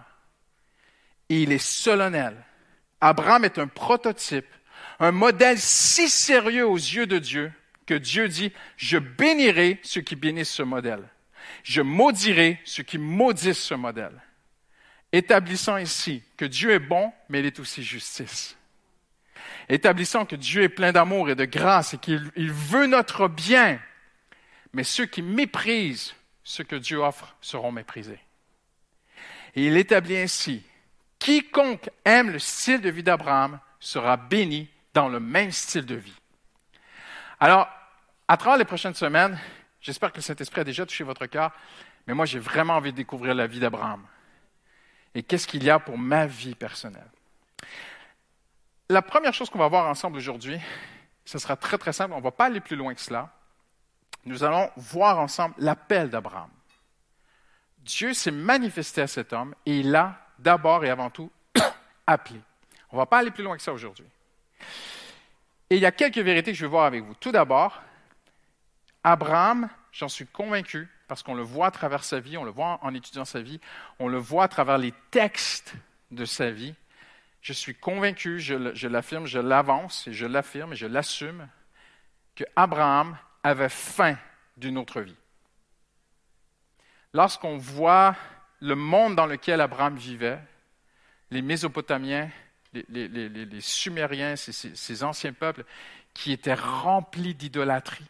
[1.30, 2.36] et il est solennel.
[3.01, 4.47] Abraham est un prototype,
[4.99, 7.51] un modèle si sérieux aux yeux de Dieu
[7.86, 11.07] que Dieu dit, je bénirai ceux qui bénissent ce modèle
[11.63, 14.22] je maudirai ceux qui maudissent ce modèle,
[15.11, 18.57] établissant ici que Dieu est bon, mais il est aussi justice.
[19.68, 23.80] Établissant que Dieu est plein d'amour et de grâce et qu'il veut notre bien,
[24.74, 26.13] mais ceux qui méprisent
[26.46, 28.20] ce que Dieu offre seront méprisés.
[29.56, 30.64] Et il établit ainsi,
[31.20, 36.16] quiconque aime le style de vie d'Abraham sera béni dans le même style de vie.
[37.41, 37.68] Alors,
[38.30, 39.38] à travers les prochaines semaines,
[39.86, 41.52] J'espère que le Saint-Esprit a déjà touché votre cœur,
[42.08, 44.04] mais moi j'ai vraiment envie de découvrir la vie d'Abraham.
[45.14, 47.12] Et qu'est-ce qu'il y a pour ma vie personnelle?
[48.89, 50.60] La première chose qu'on va voir ensemble aujourd'hui,
[51.24, 53.32] ce sera très très simple, on ne va pas aller plus loin que cela.
[54.26, 56.49] Nous allons voir ensemble l'appel d'Abraham.
[57.80, 61.32] Dieu s'est manifesté à cet homme et il l'a d'abord et avant tout
[62.07, 62.41] appelé.
[62.91, 64.05] On ne va pas aller plus loin que ça aujourd'hui.
[65.69, 67.13] Et il y a quelques vérités que je vais voir avec vous.
[67.15, 67.82] Tout d'abord,
[69.03, 72.80] Abraham, j'en suis convaincu, parce qu'on le voit à travers sa vie, on le voit
[72.82, 73.59] en étudiant sa vie,
[73.99, 75.76] on le voit à travers les textes
[76.11, 76.73] de sa vie.
[77.41, 81.47] Je suis convaincu, je, l'affirme, je l'avance et je l'affirme et je l'assume,
[82.36, 84.18] que Abraham avait faim
[84.58, 85.16] d'une autre vie.
[87.14, 88.16] Lorsqu'on voit
[88.60, 90.39] le monde dans lequel Abraham vivait,
[91.30, 92.30] les Mésopotamiens,
[92.74, 95.64] les, Sumériens, ces anciens peuples
[96.14, 98.08] qui étaient remplis d'idolâtrie,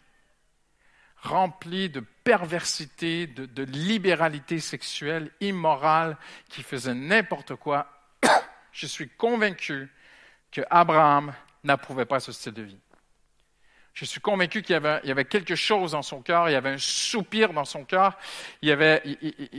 [1.17, 6.17] rempli de perversité, de, libéralité sexuelle, immorale,
[6.49, 7.87] qui faisait n'importe quoi,
[8.71, 9.91] je suis convaincu
[10.51, 11.33] que Abraham
[11.65, 12.79] n'approuvait pas ce style de vie.
[13.95, 16.77] Je suis convaincu qu'il y, avait, quelque chose dans son cœur, il y avait un
[16.77, 18.17] soupir dans son cœur,
[18.61, 19.07] il,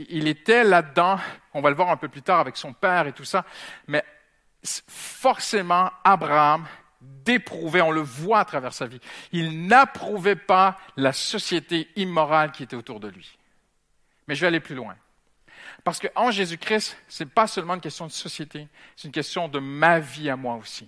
[0.09, 1.19] il était là-dedans,
[1.55, 3.45] on va le voir un peu plus tard avec son père et tout ça,
[3.87, 4.03] mais
[4.63, 6.67] forcément, Abraham
[7.01, 8.99] d'éprouver, on le voit à travers sa vie.
[9.31, 13.37] Il n'approuvait pas la société immorale qui était autour de lui.
[14.27, 14.95] Mais je vais aller plus loin.
[15.83, 19.59] Parce qu'en Jésus-Christ, ce n'est pas seulement une question de société, c'est une question de
[19.59, 20.87] ma vie à moi aussi.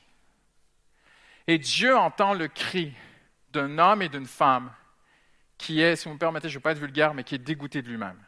[1.48, 2.94] Et Dieu entend le cri
[3.54, 4.72] d'un homme et d'une femme
[5.58, 7.40] qui est, si vous me permettez, je ne veux pas être vulgaire, mais qui est
[7.40, 8.20] dégoûté de lui-même,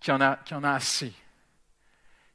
[0.00, 1.12] qui en a, qui en a assez,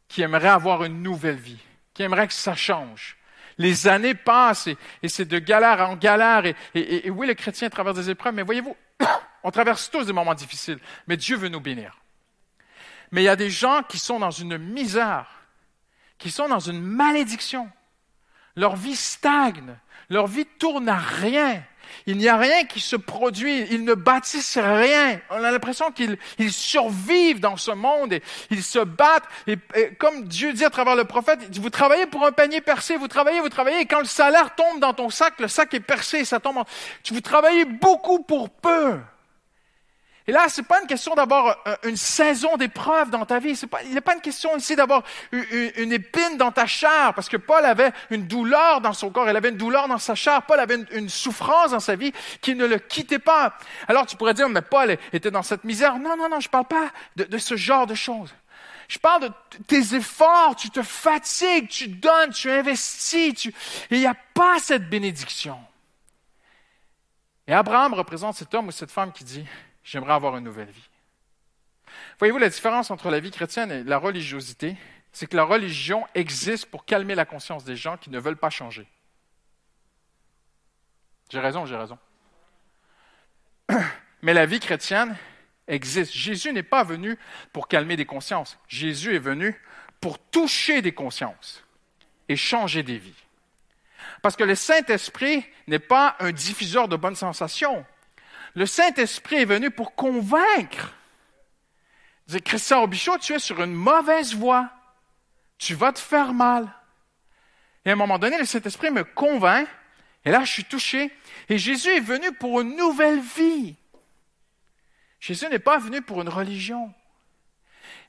[0.07, 1.61] qui aimerait avoir une nouvelle vie,
[1.93, 3.19] qui aimerait que ça change,
[3.59, 6.45] les années passent et, c'est de galère en galère.
[6.73, 8.75] Et, oui, les chrétiens traversent des épreuves, mais voyez-vous,
[9.43, 11.97] on traverse tous des moments difficiles, mais Dieu veut nous bénir.
[13.11, 15.27] Mais il y a des gens qui sont dans une misère,
[16.17, 17.69] qui sont dans une malédiction.
[18.55, 19.75] Leur vie stagne,
[20.09, 21.61] leur vie tourne à rien.
[22.05, 25.19] Il n'y a rien qui se produit, ils ne bâtissent rien.
[25.29, 26.17] On a l'impression qu'ils
[26.51, 29.27] survivent dans ce monde et ils se battent.
[29.47, 29.57] Et,
[29.97, 33.39] comme Dieu dit à travers le prophète, vous travaillez pour un panier percé, vous travaillez,
[33.39, 36.39] vous travaillez, et quand le salaire tombe dans ton sac, le sac est percé, ça
[36.39, 36.57] tombe.
[36.57, 36.65] En...
[37.11, 38.99] Vous travaillez beaucoup pour peu.
[40.29, 43.59] Et là, ce n'est pas une question d'avoir euh, une saison d'épreuve dans ta vie.
[43.65, 45.01] Pas, il n'est pas une question ici d'avoir
[45.31, 49.35] une, épine dans ta chair, parce que Paul avait une douleur dans son corps, il
[49.35, 50.43] avait une douleur dans sa chair.
[50.43, 53.57] Paul avait une, souffrance dans sa vie qui ne le quittait pas.
[53.87, 55.97] Alors tu pourrais dire, mais Paul était dans cette misère.
[55.97, 58.31] Non, non, non, je parle pas de, ce genre de choses.
[58.87, 59.31] Je parle de
[59.65, 63.55] tes efforts, tu te fatigues, tu donnes, tu investis, tu...
[63.89, 65.57] il n'y a pas cette bénédiction.
[67.47, 69.43] Et Abraham représente cet homme ou cette femme qui dit,
[69.89, 70.87] J'aimerais avoir une nouvelle vie.
[72.19, 74.77] Voyez-vous la différence entre la vie chrétienne et la religiosité
[75.11, 78.51] C'est que la religion existe pour calmer la conscience des gens qui ne veulent pas
[78.51, 78.87] changer.
[81.31, 81.97] J'ai raison, j'ai raison.
[84.21, 85.17] Mais la vie chrétienne
[85.67, 86.13] existe.
[86.13, 87.17] Jésus n'est pas venu
[87.51, 88.59] pour calmer des consciences.
[88.67, 89.59] Jésus est venu
[90.01, 91.63] pour toucher des consciences
[92.27, 93.25] et changer des vies.
[94.21, 97.83] Parce que le Saint-Esprit n'est pas un diffuseur de bonnes sensations.
[98.59, 100.93] Le Saint-Esprit est venu pour convaincre.
[102.27, 104.69] Dit, Christian Robichaud, tu es sur une mauvaise voie.
[105.57, 106.67] Tu vas te faire mal.
[107.85, 109.65] Et à un moment donné, le Saint-Esprit me convainc.
[110.25, 111.09] Et là, je suis touché.
[111.47, 113.77] Et Jésus est venu pour une nouvelle vie.
[115.21, 116.93] Jésus n'est pas venu pour une religion.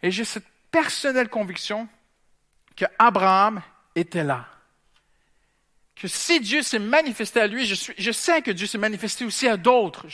[0.03, 1.89] Et j'ai cette personnelle conviction
[2.75, 3.63] que Abraham
[3.95, 4.49] était là.
[6.01, 9.27] Que si Dieu s'est manifesté à lui, je, suis, je sais que Dieu s'est manifesté
[9.27, 10.07] aussi à d'autres.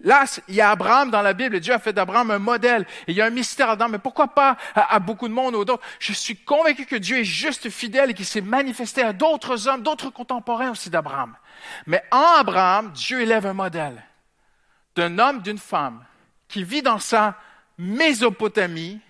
[0.00, 2.86] là, il y a Abraham dans la Bible et Dieu a fait d'Abraham un modèle.
[3.08, 5.56] Et il y a un mystère dedans, mais pourquoi pas à, à beaucoup de monde
[5.56, 5.82] ou d'autres?
[5.98, 9.82] Je suis convaincu que Dieu est juste fidèle et qu'il s'est manifesté à d'autres hommes,
[9.82, 11.36] d'autres contemporains aussi d'Abraham.
[11.86, 14.00] Mais en Abraham, Dieu élève un modèle
[14.94, 16.04] d'un homme, d'une femme
[16.46, 17.36] qui vit dans sa
[17.78, 19.00] Mésopotamie,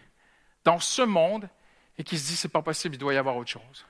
[0.65, 1.47] dans ce monde,
[1.99, 3.85] et qui se dit, c'est pas possible, il doit y avoir autre chose.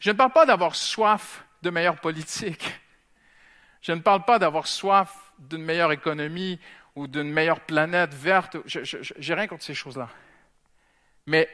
[0.00, 2.80] Je ne parle pas d'avoir soif de meilleure politique.
[3.80, 6.58] Je ne parle pas d'avoir soif d'une meilleure économie
[6.94, 8.56] ou d'une meilleure planète verte.
[8.66, 8.78] Je
[9.18, 10.08] n'ai rien contre ces choses-là.
[11.26, 11.48] Mais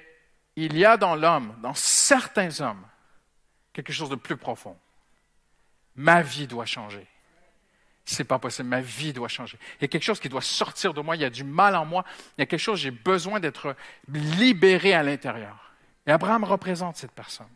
[0.57, 2.85] il y a dans l'homme, dans certains hommes,
[3.73, 4.77] quelque chose de plus profond.
[5.97, 7.07] Ma vie doit changer
[8.11, 9.59] c'est pas possible, ma vie doit changer.
[9.79, 11.77] Il y a quelque chose qui doit sortir de moi, il y a du mal
[11.77, 12.05] en moi,
[12.37, 13.77] il y a quelque chose, j'ai besoin d'être
[14.09, 15.73] libéré à l'intérieur.
[16.07, 17.49] Et Abraham représente cette personne.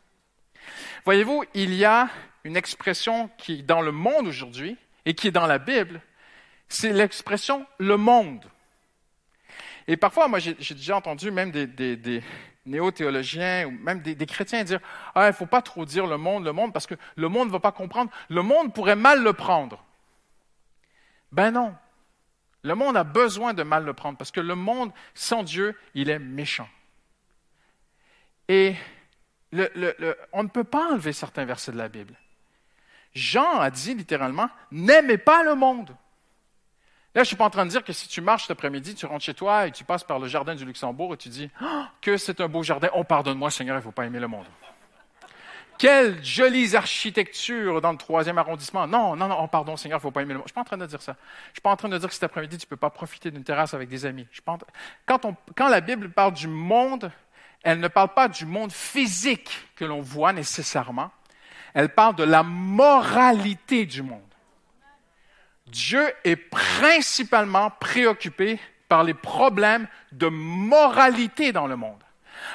[1.04, 2.08] Voyez-vous, il y a
[2.44, 4.76] une expression qui est dans le monde aujourd'hui
[5.06, 6.00] et qui est dans la Bible,
[6.68, 8.44] c'est l'expression le monde.
[9.86, 12.22] Et parfois, moi, j'ai déjà entendu même des,
[12.66, 14.80] néo-théologiens ou même des, des, chrétiens dire
[15.14, 17.48] Ah, il ne faut pas trop dire le monde, le monde, parce que le monde
[17.48, 18.10] ne va pas comprendre.
[18.30, 19.84] Le monde pourrait mal le prendre.
[21.32, 21.74] Ben non.
[22.62, 26.08] Le monde a besoin de mal le prendre parce que le monde, sans Dieu, il
[26.08, 26.68] est méchant.
[28.48, 28.74] Et
[30.32, 32.16] on ne peut pas enlever certains versets de la Bible.
[33.14, 35.94] Jean a dit littéralement, n'aimez pas le monde.
[37.14, 38.96] Là, je ne suis pas en train de dire que si tu marches cet après-midi,
[38.96, 41.48] tu rentres chez toi et tu passes par le jardin du Luxembourg et tu dis
[41.62, 42.88] oh, que c'est un beau jardin.
[42.92, 44.46] Oh, pardonne-moi, Seigneur, il ne faut pas aimer le monde.
[45.78, 48.88] Quelle jolie architecture dans le troisième arrondissement.
[48.88, 50.48] Non, non, non, oh, pardon, Seigneur, il ne faut pas aimer le monde.
[50.48, 51.12] Je ne suis pas en train de dire ça.
[51.12, 52.90] Je ne suis pas en train de dire que cet après-midi, tu ne peux pas
[52.90, 54.26] profiter d'une terrasse avec des amis.
[55.06, 57.12] quand la Bible parle du monde,
[57.62, 61.12] elle ne parle pas du monde physique que l'on voit nécessairement.
[61.74, 64.20] Elle parle de la moralité du monde.
[65.66, 72.02] Dieu est principalement préoccupé par les problèmes de moralité dans le monde.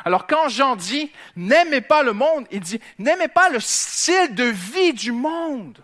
[0.06, 4.46] Alors quand Jean dit n'aimez pas le monde, il dit n'aimez pas le style de
[4.46, 5.80] vie du monde.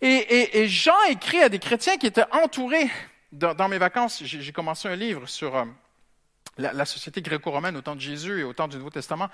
[0.00, 2.90] Et, Jean écrit à des chrétiens qui étaient entourés.
[3.32, 5.64] Dans, mes vacances, j'ai commencé un livre sur euh,
[6.58, 9.30] la, la, société gréco-romaine au temps de Jésus et au temps du Nouveau Testament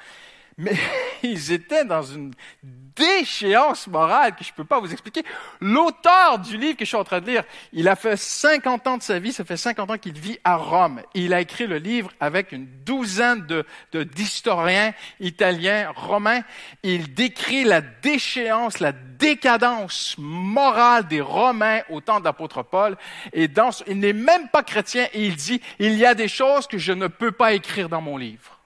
[0.56, 0.74] mais
[1.22, 5.24] ils étaient dans une déchéance morale que je ne peux pas vous expliquer.
[5.60, 8.96] L'auteur du livre que je suis en train de lire, il a fait 50 ans
[8.98, 11.02] de sa vie, ça fait 50 ans qu'il vit à Rome.
[11.14, 13.64] il a écrit le livre avec une douzaine de,
[14.02, 16.42] d'historiens italiens, romains.
[16.82, 22.30] Il décrit la déchéance, la décadence morale des Romains au temps de
[22.62, 22.96] Paul.
[23.32, 26.66] Et dans, il n'est même pas chrétien et il dit, il y a des choses
[26.66, 28.58] que je ne peux pas écrire dans mon livre.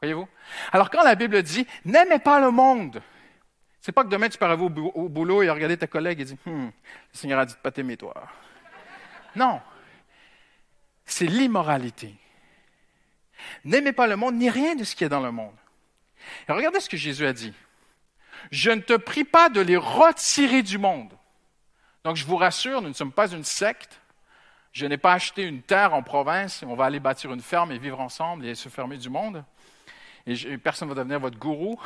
[0.00, 0.28] Voyez-vous?
[0.72, 3.02] Alors quand la Bible dit n'aimez pas le monde,
[3.80, 6.66] c'est pas que demain tu arriver au, boulot et regarder ta collègue et dire hum,
[6.66, 8.14] le Seigneur a dit de pas t'aimer toi.
[9.34, 9.60] Non.
[11.04, 12.14] C'est l'immoralité.
[13.64, 15.54] N'aimez pas le monde ni rien de ce qui est dans le monde.
[16.48, 17.52] Et regardez ce que Jésus a dit.
[18.50, 21.12] Je ne te prie pas de les retirer du monde.
[22.04, 24.00] Donc je vous rassure, nous ne sommes pas une secte.
[24.76, 27.78] Je n'ai pas acheté une terre en province on va aller bâtir une ferme et
[27.78, 29.42] vivre ensemble et se fermer du monde
[30.26, 31.80] et personne ne va devenir votre gourou.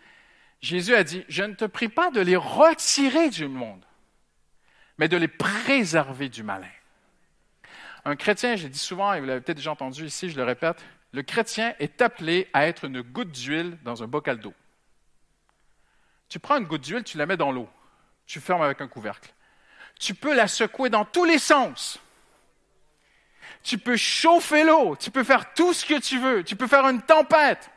[0.62, 3.84] Jésus a dit, je ne te prie pas de les retirer du monde,
[4.96, 6.70] mais de les préserver du malin.
[8.06, 10.82] Un chrétien, j'ai dit souvent, et vous l'avez peut-être déjà entendu ici, je le répète,
[11.12, 14.54] le chrétien est appelé à être une goutte d'huile dans un bocal d'eau.
[16.30, 17.68] Tu prends une goutte d'huile, tu la mets dans l'eau,
[18.24, 19.30] tu fermes avec un couvercle.
[19.98, 22.00] Tu peux la secouer dans tous les sens.
[23.62, 26.86] Tu peux chauffer l'eau, tu peux faire tout ce que tu veux, tu peux faire
[26.88, 27.70] une tempête.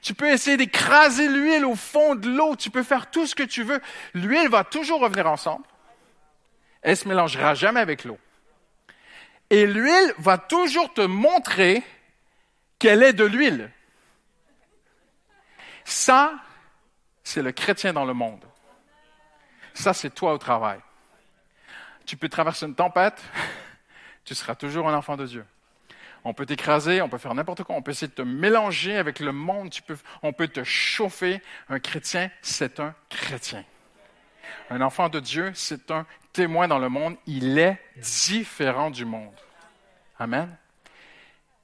[0.00, 2.56] Tu peux essayer d'écraser l'huile au fond de l'eau.
[2.56, 3.80] Tu peux faire tout ce que tu veux.
[4.14, 5.64] L'huile va toujours revenir ensemble.
[6.82, 8.18] Elle se mélangera jamais avec l'eau.
[9.48, 11.84] Et l'huile va toujours te montrer
[12.78, 13.70] qu'elle est de l'huile.
[15.84, 16.32] Ça,
[17.22, 18.44] c'est le chrétien dans le monde.
[19.74, 20.80] Ça, c'est toi au travail.
[22.04, 23.22] Tu peux traverser une tempête,
[24.24, 25.44] tu seras toujours un enfant de Dieu.
[26.24, 29.18] On peut t'écraser, on peut faire n'importe quoi, on peut essayer de te mélanger avec
[29.18, 29.74] le monde,
[30.22, 31.42] on peut te chauffer.
[31.68, 33.64] Un chrétien, c'est un chrétien.
[34.70, 37.16] Un enfant de Dieu, c'est un témoin dans le monde.
[37.26, 39.34] Il est différent du monde.
[40.18, 40.56] Amen.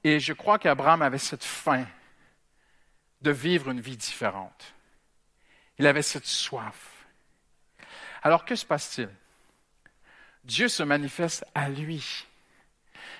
[0.03, 1.85] Et je crois qu'Abraham avait cette faim
[3.21, 4.73] de vivre une vie différente.
[5.77, 7.05] Il avait cette soif.
[8.21, 9.09] Alors que se passe-t-il?
[10.43, 12.25] Dieu se manifeste à lui.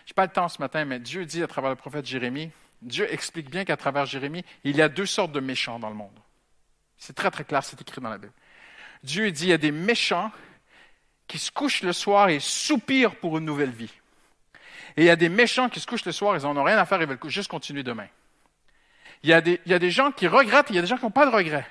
[0.09, 2.49] Je n'ai pas le temps ce matin, mais Dieu dit à travers le prophète Jérémie,
[2.81, 5.93] Dieu explique bien qu'à travers Jérémie, il y a deux sortes de méchants dans le
[5.93, 6.17] monde.
[6.97, 8.33] C'est très très clair, c'est écrit dans la Bible.
[9.03, 10.31] Dieu dit, il y a des méchants
[11.27, 13.93] qui se couchent le soir et soupirent pour une nouvelle vie.
[14.97, 16.79] Et il y a des méchants qui se couchent le soir, ils n'en ont rien
[16.79, 18.07] à faire, ils veulent juste continuer demain.
[19.21, 21.27] Il y, a des, gens qui regrettent, il y a des gens qui n'ont pas
[21.27, 21.67] de regrets.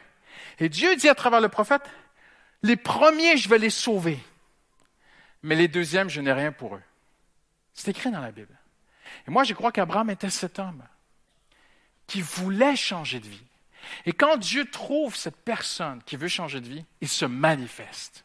[0.61, 1.82] Et Dieu dit à travers le prophète,
[2.62, 4.20] les premiers, je vais les sauver,
[5.43, 6.82] mais les deuxièmes, je n'ai rien pour eux.
[7.79, 8.59] C'est écrit dans la Bible.
[9.29, 10.83] Et moi, je crois qu'Abraham était cet homme
[12.09, 13.47] qui voulait changer de vie.
[14.05, 18.24] Et quand Dieu trouve cette personne qui veut changer de vie, il se manifeste.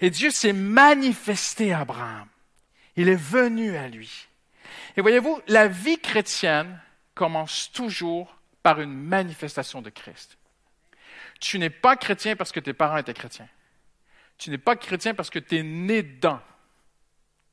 [0.00, 2.26] Et Dieu s'est manifesté à Abraham.
[2.96, 4.26] Il est venu à lui.
[4.96, 6.80] Et voyez-vous, la vie chrétienne
[7.14, 10.36] commence toujours par une manifestation de Christ.
[11.38, 13.48] Tu n'es pas chrétien parce que tes parents étaient chrétiens.
[14.36, 16.40] Tu n'es pas chrétien parce que tu es né dedans.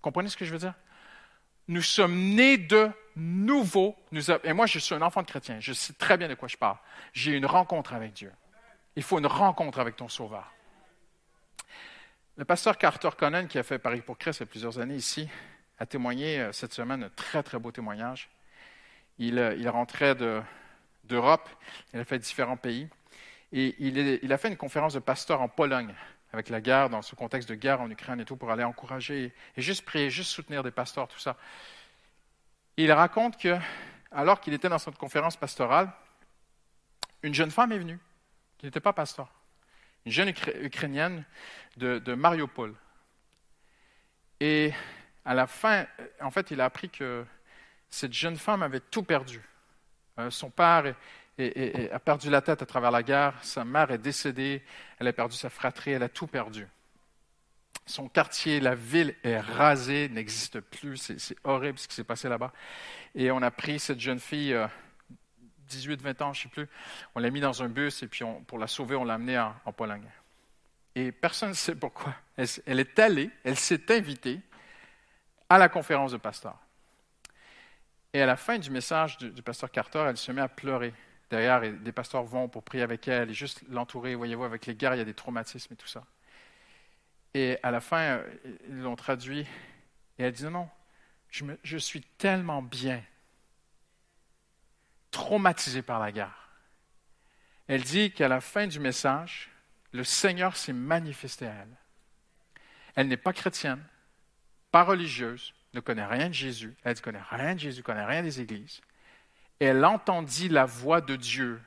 [0.01, 0.73] Comprenez ce que je veux dire?
[1.67, 3.95] Nous sommes nés de nouveau.
[4.43, 5.59] et moi, je suis un enfant de chrétien.
[5.59, 6.77] Je sais très bien de quoi je parle.
[7.13, 8.31] J'ai une rencontre avec Dieu.
[8.95, 10.51] Il faut une rencontre avec ton Sauveur.
[12.37, 14.95] Le pasteur Carter Conan, qui a fait Paris pour Christ il y a plusieurs années
[14.95, 15.29] ici,
[15.79, 18.29] a témoigné euh, cette semaine un très, très beau témoignage.
[19.19, 20.15] Il, euh, il rentrait
[21.05, 21.49] d'Europe,
[21.93, 22.89] il a fait différents pays,
[23.53, 25.93] et il, il, a fait une conférence de pasteur en Pologne,
[26.35, 29.33] avec la guerre, dans ce contexte de guerre en Ukraine et tout, pour aller encourager
[29.55, 31.37] et juste prier, juste soutenir des pasteurs, tout ça.
[32.77, 33.57] il raconte que,
[34.11, 35.91] alors qu'il était dans cette conférence pastorale,
[37.23, 37.99] une jeune femme est venue,
[38.57, 39.31] qui n'était pas pasteur,
[40.05, 40.29] une jeune
[40.61, 41.23] Ukrainienne
[41.77, 42.75] de, de Mariupol.
[44.39, 44.73] Et
[45.23, 45.85] à la fin,
[46.21, 47.25] en fait, il a appris que
[47.89, 49.41] cette jeune femme avait tout perdu.
[50.19, 50.93] Euh, son père
[51.37, 54.63] a perdu la tête à travers la guerre, sa mère est décédée,
[54.99, 56.67] elle a perdu sa fratrie, elle a tout perdu.
[57.85, 62.51] Son quartier, la ville est rasée, n'existe plus, c'est horrible ce qui s'est passé là-bas.
[63.13, 64.57] Et on a pris cette jeune fille,
[65.67, 66.67] 18, euh, 20 ans, je ne sais plus,
[67.13, 69.71] on l'a mis dans un bus et puis pour la sauver, on l'a amenée en,
[69.73, 70.09] Pologne.
[70.95, 72.15] Et personne ne sait pourquoi.
[72.37, 74.39] Elle, est allée, elle s'est invitée
[75.49, 76.57] à la conférence de pasteur.
[78.13, 80.93] Et à la fin du message du pasteur Carter, elle se met à pleurer
[81.35, 84.15] derrière et des pasteurs vont pour prier avec elle et juste l'entourer.
[84.15, 86.05] Voyez-vous, avec les guerres, il y a des traumatismes et tout ça.
[87.33, 88.33] Et à la fin, euh,
[88.69, 89.41] ils l'ont traduit
[90.17, 90.69] et elle dit non,
[91.29, 93.03] je, je suis tellement bien
[95.11, 96.49] traumatisée par la guerre.
[97.67, 99.51] Elle dit qu'à la fin du message,
[99.91, 101.77] le Seigneur s'est manifesté à elle.
[102.95, 103.83] Elle n'est pas chrétienne,
[104.71, 106.75] pas religieuse, ne connaît rien de Jésus.
[106.83, 108.81] Elle ne connaît rien de Jésus, ne connaît rien des églises
[109.59, 111.61] elle entendit la voix de Dieu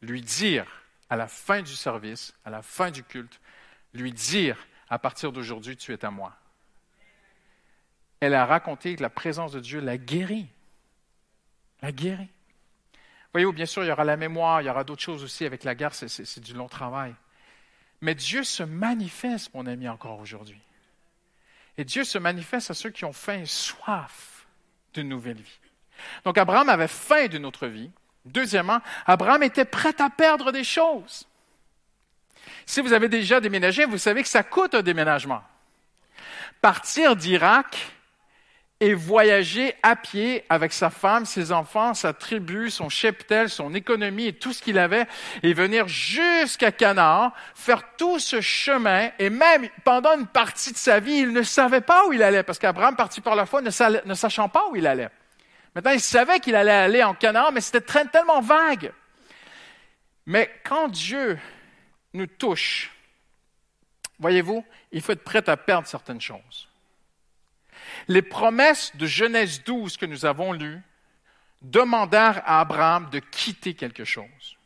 [0.00, 0.66] lui dire
[1.08, 3.40] à la fin du service, à la fin du culte,
[3.94, 4.56] lui dire,
[4.88, 6.36] à partir d'aujourd'hui, tu es à moi.
[8.20, 10.48] Elle a raconté que la présence de Dieu l'a guérie.
[11.80, 12.30] La guérie.
[13.32, 15.64] Voyez-vous, bien sûr, il y aura la mémoire, il y aura d'autres choses aussi avec
[15.64, 17.14] la guerre, c'est du long travail.
[18.00, 20.60] Mais Dieu se manifeste, mon ami, encore aujourd'hui.
[21.78, 24.46] Et Dieu se manifeste à ceux qui ont faim et soif
[24.92, 25.58] d'une nouvelle vie.
[26.24, 27.90] Donc Abraham avait faim d'une autre vie.
[28.24, 31.26] Deuxièmement, Abraham était prêt à perdre des choses.
[32.66, 35.42] Si vous avez déjà déménagé, vous savez que ça coûte un déménagement.
[36.60, 37.92] Partir d'Irak
[38.82, 44.26] et voyager à pied avec sa femme, ses enfants, sa tribu, son cheptel, son économie
[44.26, 45.06] et tout ce qu'il avait,
[45.44, 50.98] et venir jusqu'à Canaan, faire tout ce chemin, et même pendant une partie de sa
[50.98, 54.14] vie, il ne savait pas où il allait, parce qu'Abraham, parti par la foi, ne
[54.14, 55.10] sachant pas où il allait.
[55.74, 58.92] Maintenant, il savait qu'il allait aller en Canaan, mais c'était tellement vague.
[60.26, 61.38] Mais quand Dieu
[62.12, 62.90] nous touche,
[64.18, 66.68] voyez-vous, il faut être prêt à perdre certaines choses.
[68.08, 70.80] Les promesses de Genèse 12 que nous avons lues
[71.62, 74.56] demandèrent à Abraham de quitter quelque chose.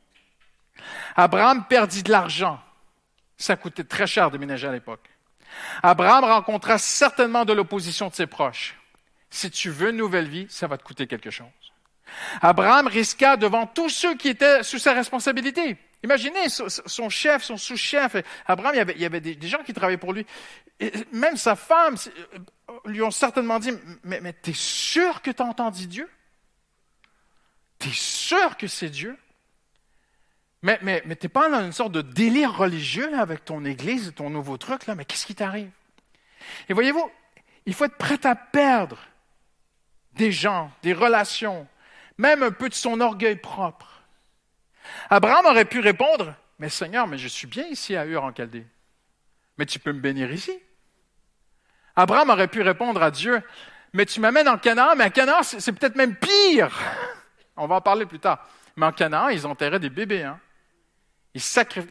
[1.15, 2.61] Abraham perdit de l'argent.
[3.37, 5.09] Ça coûtait très cher de ménager à l'époque.
[5.83, 8.77] Abraham rencontra certainement de l'opposition de ses proches.
[9.31, 11.47] Si tu veux une nouvelle vie, ça va te coûter quelque chose.
[12.41, 15.77] Abraham risqua devant tous ceux qui étaient sous sa responsabilité.
[16.03, 18.17] Imaginez son chef, son sous-chef.
[18.47, 20.27] Abraham, il y avait, des, gens qui travaillaient pour lui.
[21.11, 23.73] même sa femme euh, lui ont certainement dit,
[24.05, 26.09] mais, t'es sûr que tu as entendu Dieu?
[27.79, 29.17] T'es sûr que c'est Dieu?
[30.63, 34.31] Mais, mais, mais t'es pas dans une sorte de délire religieux avec ton église, ton
[34.31, 35.71] nouveau truc, là, mais qu'est-ce qui t'arrive?
[36.69, 37.11] Et voyez-vous,
[37.67, 38.99] il faut être prêt à perdre
[40.17, 41.67] des gens, des relations,
[42.19, 44.03] même un peu de son orgueil propre.
[45.11, 48.67] Abraham aurait pu répondre, mais Seigneur, mais je suis bien ici à Ur en Chaldée.
[49.59, 50.53] Mais tu peux me bénir ici.
[51.95, 53.43] Abraham aurait pu répondre à Dieu,
[53.93, 56.71] mais tu m'amènes en Canaan, mais à Canaan, c'est peut-être même pire.
[57.57, 58.47] On va en parler plus tard.
[58.77, 60.25] Mais en Canaan, ils enterraient des bébés.
[60.25, 60.39] Hein.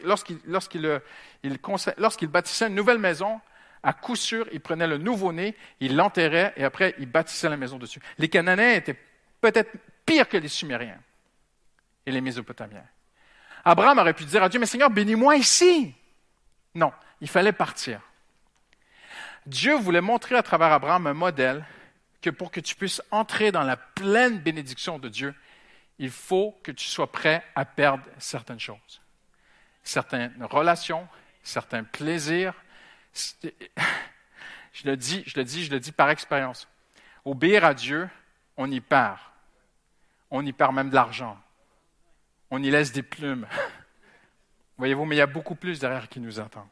[0.04, 3.40] Lorsqu'ils lorsqu'il bâtissaient une nouvelle maison,
[3.82, 7.78] à coup sûr, ils prenaient le nouveau-né, ils l'enterraient et après, ils bâtissaient la maison
[7.78, 8.00] dessus.
[8.18, 8.98] Les Cananéens étaient
[9.40, 9.70] peut-être
[10.04, 11.00] pires que les Sumériens
[12.04, 12.84] et les Mésopotamiens.
[13.64, 15.94] Abraham aurait pu dire à Dieu, mais Seigneur, bénis-moi ici.
[16.74, 18.00] Non, il fallait partir.
[19.46, 21.64] Dieu voulait montrer à travers Abraham un modèle
[22.20, 25.34] que pour que tu puisses entrer dans la pleine bénédiction de Dieu,
[25.98, 29.00] il faut que tu sois prêt à perdre certaines choses.
[29.82, 31.06] Certaines relations,
[31.42, 32.54] certains plaisirs.
[34.72, 36.68] Je le dis, je le dis, je le dis par expérience.
[37.24, 38.08] Obéir à Dieu,
[38.56, 39.18] on y perd.
[40.30, 41.38] On y perd même de l'argent.
[42.50, 43.46] On y laisse des plumes.
[44.78, 46.68] Voyez-vous, mais il y a beaucoup plus derrière qui nous attend.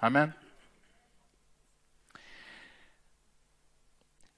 [0.00, 0.32] Amen.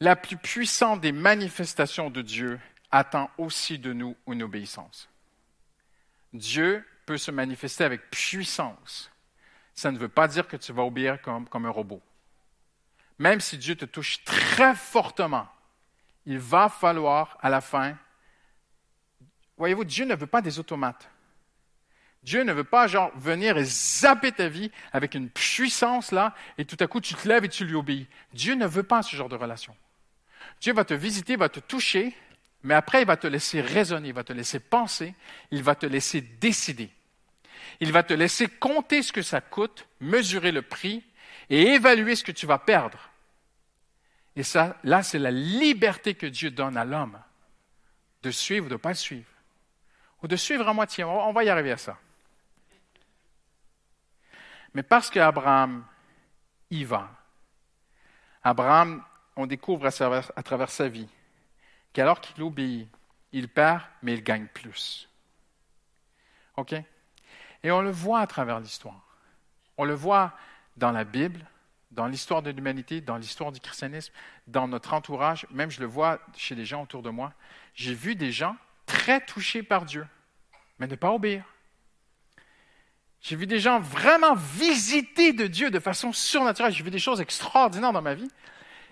[0.00, 5.08] La plus puissante des manifestations de Dieu attend aussi de nous une obéissance.
[6.32, 9.10] Dieu peut se manifester avec puissance.
[9.76, 12.02] Ça ne veut pas dire que tu vas obéir comme, comme un robot.
[13.18, 15.46] Même si Dieu te touche très fortement,
[16.24, 17.96] il va falloir à la fin.
[19.56, 21.08] Voyez-vous, Dieu ne veut pas des automates.
[22.24, 26.64] Dieu ne veut pas genre venir et zapper ta vie avec une puissance là et
[26.64, 28.08] tout à coup tu te lèves et tu lui obéis.
[28.32, 29.76] Dieu ne veut pas ce genre de relation.
[30.60, 32.16] Dieu va te visiter, va te toucher
[32.66, 35.14] mais après, il va te laisser raisonner, il va te laisser penser,
[35.52, 36.90] il va te laisser décider.
[37.80, 41.04] Il va te laisser compter ce que ça coûte, mesurer le prix
[41.50, 42.98] et évaluer ce que tu vas perdre.
[44.34, 47.18] Et ça, là, c'est la liberté que Dieu donne à l'homme
[48.22, 49.30] de suivre ou de ne pas suivre.
[50.22, 51.04] Ou de suivre à moitié.
[51.04, 51.98] On va y arriver à ça.
[54.74, 55.84] Mais parce qu'Abraham
[56.70, 57.10] y va,
[58.42, 59.02] Abraham,
[59.36, 61.08] on découvre à travers sa vie
[61.92, 62.88] qu'alors qu'il obéit,
[63.32, 65.08] il perd, mais il gagne plus.
[66.56, 66.74] OK?
[67.66, 69.00] Et on le voit à travers l'histoire.
[69.76, 70.32] On le voit
[70.76, 71.44] dans la Bible,
[71.90, 74.12] dans l'histoire de l'humanité, dans l'histoire du christianisme,
[74.46, 77.32] dans notre entourage, même je le vois chez les gens autour de moi.
[77.74, 78.54] J'ai vu des gens
[78.86, 80.06] très touchés par Dieu,
[80.78, 81.42] mais ne pas obéir.
[83.20, 86.72] J'ai vu des gens vraiment visités de Dieu de façon surnaturelle.
[86.72, 88.30] J'ai vu des choses extraordinaires dans ma vie.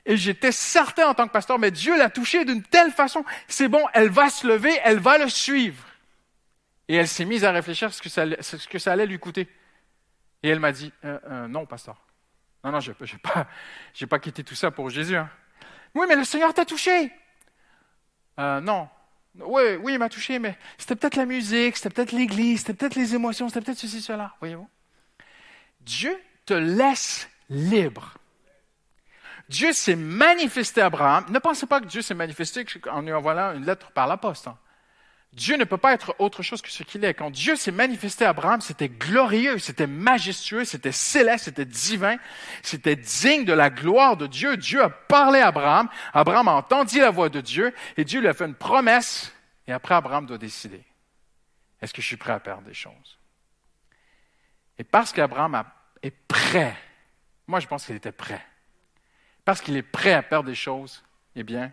[0.04, 3.68] Et j'étais certain en tant que pasteur, mais Dieu l'a touchée d'une telle façon, c'est
[3.68, 5.84] bon, elle va se lever, elle va le suivre.
[6.88, 8.02] Et elle s'est mise à réfléchir à ce
[8.68, 9.48] que ça, allait lui coûter.
[10.42, 11.96] Et elle m'a dit, euh, euh, non, pasteur.
[12.62, 13.46] Non, non, je n'ai pas,
[14.08, 15.16] pas quitté tout ça pour Jésus.
[15.16, 15.30] Hein.
[15.94, 17.10] Oui, mais le Seigneur t'a touché.
[18.38, 18.88] Euh, non.
[19.36, 22.94] Oui, oui, il m'a touché, mais c'était peut-être la musique, c'était peut-être l'église, c'était peut-être
[22.94, 24.34] les émotions, c'était peut-être ceci, cela.
[24.38, 24.68] Voyez-vous?
[25.80, 26.16] Dieu
[26.46, 28.14] te laisse libre.
[29.48, 31.26] Dieu s'est manifesté à Abraham.
[31.30, 34.46] Ne pensez pas que Dieu s'est manifesté en lui envoyant une lettre par la poste.
[34.46, 34.58] Hein.
[35.34, 37.14] Dieu ne peut pas être autre chose que ce qu'il est.
[37.14, 42.16] Quand Dieu s'est manifesté à Abraham, c'était glorieux, c'était majestueux, c'était céleste, c'était divin,
[42.62, 44.56] c'était digne de la gloire de Dieu.
[44.56, 48.28] Dieu a parlé à Abraham, Abraham a entendu la voix de Dieu et Dieu lui
[48.28, 49.34] a fait une promesse
[49.66, 50.82] et après Abraham doit décider.
[51.82, 53.18] Est-ce que je suis prêt à perdre des choses?
[54.78, 55.64] Et parce qu'Abraham
[56.02, 56.76] est prêt,
[57.46, 58.44] moi je pense qu'il était prêt
[59.44, 61.02] parce qu'il est prêt à perdre des choses,
[61.36, 61.72] eh bien,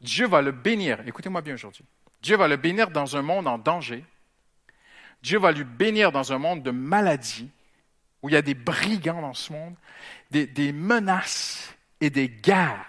[0.00, 1.00] Dieu va le bénir.
[1.06, 1.84] Écoutez-moi bien aujourd'hui.
[2.22, 4.04] Dieu va le bénir dans un monde en danger.
[5.22, 7.50] Dieu va lui bénir dans un monde de maladie,
[8.22, 9.74] où il y a des brigands dans ce monde,
[10.30, 12.84] des, menaces et des guerres.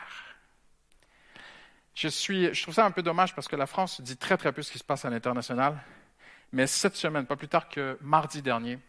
[1.96, 4.52] Je, suis, je trouve ça un peu dommage parce que la France dit très très
[4.52, 5.78] peu ce qui se passe à l'international.
[6.52, 8.80] Mais cette semaine, pas plus tard que mardi dernier,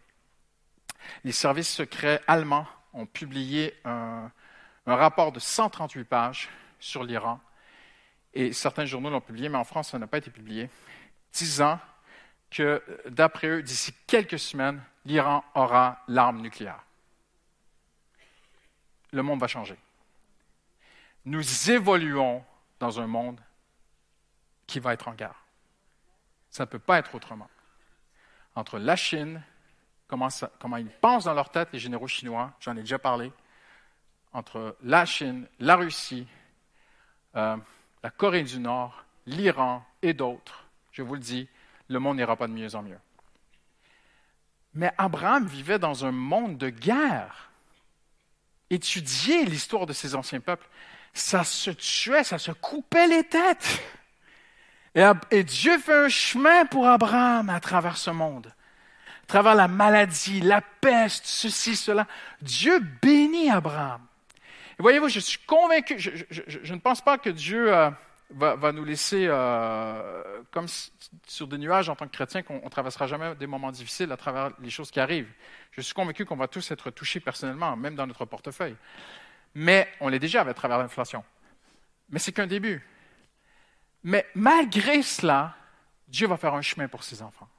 [1.23, 4.31] les services secrets allemands ont publié un
[4.85, 7.39] rapport de 138 pages sur l'Iran,
[8.33, 10.69] et certains journaux l'ont publié, mais en France, ça n'a pas été publié,
[11.33, 11.79] disant
[12.49, 16.83] que, d'après eux, d'ici quelques semaines, l'Iran aura l'arme nucléaire.
[19.11, 19.77] Le monde va changer.
[21.25, 22.43] Nous évoluons
[22.79, 23.39] dans un monde
[24.65, 25.43] qui va être en guerre.
[26.49, 27.49] Ça ne peut pas être autrement.
[28.55, 29.43] Entre la Chine,
[30.07, 30.29] comment,
[30.77, 33.31] ils pensent dans leur tête, les généraux chinois, j'en ai déjà parlé,
[34.33, 36.27] entre la Chine, la Russie,
[37.35, 37.57] euh,
[38.03, 41.47] la Corée du Nord, l'Iran et d'autres, je vous le dis,
[41.87, 42.99] le monde n'ira pas de mieux en mieux.
[44.73, 47.51] Mais Abraham vivait dans un monde de guerre.
[48.69, 50.67] Étudier l'histoire de ces anciens peuples,
[51.13, 53.81] ça se tuait, ça se coupait les têtes.
[54.95, 58.47] Et, Dieu fait un chemin pour Abraham à travers ce monde,
[59.23, 62.07] à travers la maladie, la peste, ceci, cela.
[62.41, 64.01] Dieu bénit Abraham.
[64.81, 67.71] Et voyez-vous, je suis convaincu, je, ne pense pas que Dieu...
[67.71, 67.91] Euh,
[68.33, 70.65] va, nous laisser euh, comme
[71.27, 74.17] sur des nuages en tant que chrétiens, qu'on ne traversera jamais des moments difficiles à
[74.17, 75.29] travers les choses qui arrivent.
[75.71, 78.75] Je suis convaincu qu'on va tous être touchés personnellement, même dans notre portefeuille.
[79.53, 81.23] Mais on l'est déjà à travers l'inflation.
[82.09, 82.81] Mais c'est qu'un début.
[84.03, 85.55] Mais malgré cela,
[86.07, 87.49] Dieu va faire un chemin pour ses enfants.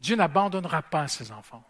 [0.00, 1.64] Dieu n'abandonnera pas ses enfants.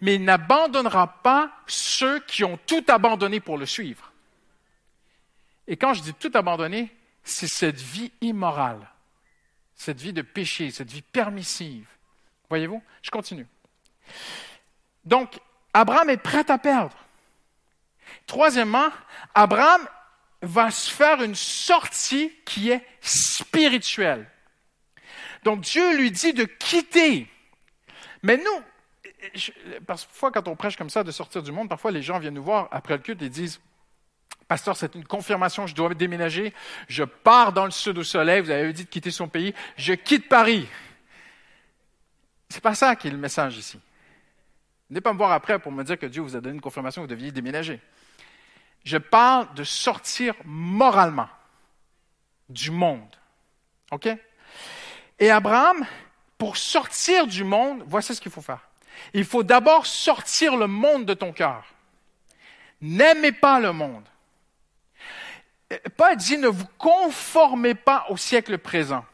[0.00, 4.12] Mais il n'abandonnera pas ceux qui ont tout abandonné pour le suivre.
[5.66, 8.86] Et quand je dis tout abandonner, c'est cette vie immorale,
[9.74, 11.86] cette vie de péché, cette vie permissive.
[12.50, 12.82] Voyez-vous?
[13.02, 13.46] Je continue.
[15.04, 15.38] Donc,
[15.72, 16.96] Abraham est prêt à perdre.
[18.26, 18.88] Troisièmement,
[19.34, 19.86] Abraham
[20.42, 24.30] va se faire une sortie qui est spirituelle.
[25.42, 27.28] Donc Dieu lui dit de quitter.
[28.22, 28.62] Mais nous,
[29.86, 32.42] parfois quand on prêche comme ça de sortir du monde, parfois les gens viennent nous
[32.42, 33.60] voir après le culte et disent,
[34.48, 36.52] Pasteur, c'est une confirmation, je dois déménager.
[36.86, 38.42] Je pars dans le sud au soleil.
[38.42, 39.54] Vous avez dit de quitter son pays.
[39.76, 40.68] Je quitte Paris.
[42.50, 43.80] C'est pas ça qui est le message ici.
[44.90, 47.02] Venez pas me voir après pour me dire que Dieu vous a donné une confirmation,
[47.02, 47.80] vous deviez déménager.
[48.84, 51.28] Je parle de sortir moralement
[52.50, 53.16] du monde.
[53.90, 54.08] OK?
[55.18, 55.86] Et Abraham,
[56.36, 58.60] pour sortir du monde, voici ce qu'il faut faire.
[59.12, 61.64] Il faut d'abord sortir le monde de ton cœur.
[62.80, 64.04] N'aimez pas le monde.
[65.96, 69.04] Paul dit ne vous conformez pas au siècle présent.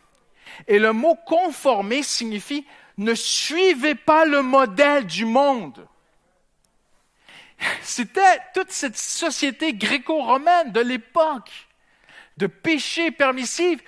[0.66, 2.66] Et le mot conformer signifie
[2.98, 5.86] ne suivez pas le modèle du monde.
[7.82, 11.50] C'était toute cette société gréco-romaine de l'époque,
[12.36, 13.80] de péché permissif,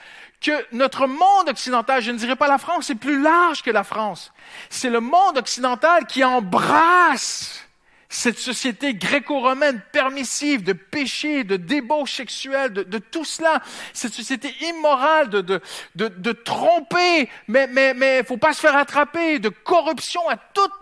[0.42, 3.84] que notre monde occidental, je ne dirais pas la France, c'est plus large que la
[3.84, 4.32] France.
[4.68, 7.62] C'est le monde occidental qui embrasse
[8.12, 13.62] cette société gréco-romaine permissive de péché, de débauche sexuelle, de, tout cela,
[13.94, 15.60] cette société immorale de, de,
[15.94, 20.36] de, tromper, mais mais mais faut pas se faire attraper, de corruption à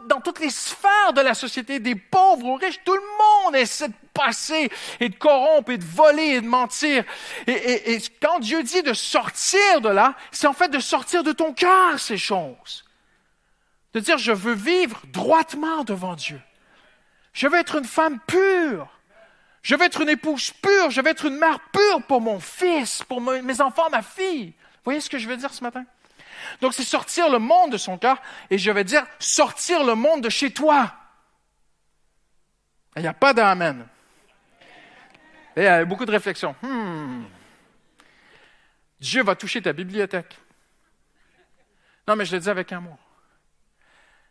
[0.08, 3.88] dans toutes les sphères de la société, des pauvres aux riches, tout le monde essaie
[3.88, 3.94] de
[5.00, 7.04] et de corrompre et de voler et de mentir.
[7.46, 11.22] Et, et, et quand Dieu dit de sortir de là, c'est en fait de sortir
[11.22, 12.84] de ton cœur ces choses.
[13.92, 16.40] De dire, je veux vivre droitement devant Dieu.
[17.32, 18.88] Je veux être une femme pure.
[19.62, 20.90] Je veux être une épouse pure.
[20.90, 24.46] Je veux être une mère pure pour mon fils, pour mes enfants, ma fille.
[24.46, 25.84] Vous voyez ce que je veux dire ce matin?
[26.60, 28.16] Donc, c'est sortir le monde de son cœur
[28.48, 30.94] et je vais dire sortir le monde de chez toi.
[32.96, 33.86] Il n'y a pas d'amen.
[35.60, 36.56] Et a beaucoup de réflexions.
[36.62, 37.24] Hmm.
[38.98, 40.38] Dieu va toucher ta bibliothèque.
[42.08, 42.96] Non, mais je le dis avec amour.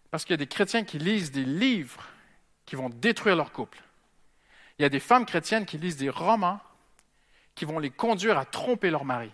[0.10, 2.04] Parce qu'il y a des chrétiens qui lisent des livres
[2.66, 3.78] qui vont détruire leur couple.
[4.80, 6.60] Il y a des femmes chrétiennes qui lisent des romans
[7.54, 9.30] qui vont les conduire à tromper leur mari.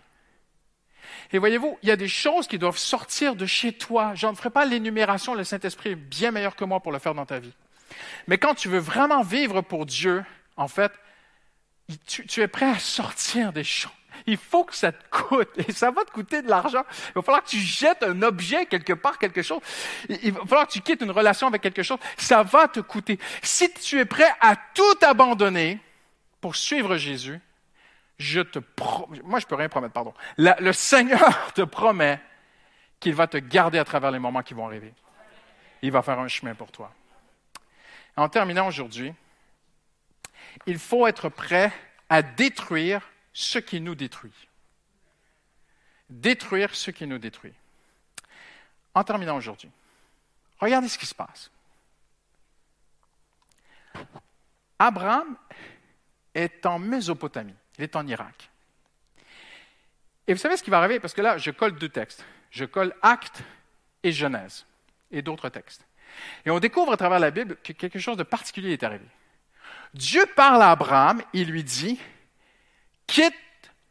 [1.32, 4.14] Et voyez-vous, il y a des choses qui doivent sortir de chez toi.
[4.14, 7.14] Je ne ferai pas l'énumération, le Saint-Esprit est bien meilleur que moi pour le faire
[7.14, 7.54] dans ta vie.
[8.26, 10.22] Mais quand tu veux vraiment vivre pour Dieu,
[10.58, 10.92] en fait,
[12.06, 13.92] tu, tu es prêt à sortir des choses
[14.26, 15.48] il faut que ça te coûte.
[15.56, 16.84] Et ça va te coûter de l'argent.
[17.10, 19.60] Il va falloir que tu jettes un objet quelque part, quelque chose.
[20.08, 21.98] Il va falloir que tu quittes une relation avec quelque chose.
[22.16, 23.18] Ça va te coûter.
[23.42, 25.80] Si tu es prêt à tout abandonner
[26.40, 27.40] pour suivre Jésus,
[28.18, 28.58] je te
[29.24, 30.14] moi je peux rien promettre, pardon.
[30.38, 32.20] le Seigneur te promet
[32.98, 34.94] qu'il va te garder à travers les moments qui vont arriver.
[35.82, 36.92] Il va faire un chemin pour toi.
[38.16, 39.12] En terminant aujourd'hui,
[40.66, 41.72] il faut être prêt
[42.08, 44.48] à détruire ce qui nous détruit.
[46.08, 47.52] Détruire ce qui nous détruit.
[48.94, 49.70] En terminant aujourd'hui,
[50.58, 51.50] regardez ce qui se passe.
[54.78, 55.36] Abraham
[56.34, 58.50] est en Mésopotamie, il est en Irak.
[60.26, 61.00] Et vous savez ce qui va arriver?
[61.00, 62.24] Parce que là, je colle deux textes.
[62.50, 63.42] Je colle Actes
[64.02, 64.66] et Genèse
[65.10, 65.84] et d'autres textes.
[66.44, 69.04] Et on découvre à travers la Bible que quelque chose de particulier est arrivé.
[69.96, 71.98] Dieu parle à Abraham, il lui dit,
[73.06, 73.34] quitte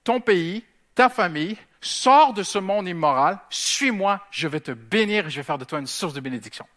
[0.04, 5.30] ton pays, ta famille, sors de ce monde immoral, suis-moi, je vais te bénir et
[5.32, 6.68] je vais faire de toi une source de bénédiction.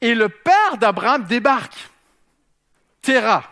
[0.00, 1.74] Et le père d'Abraham débarque,
[3.02, 3.42] Terah.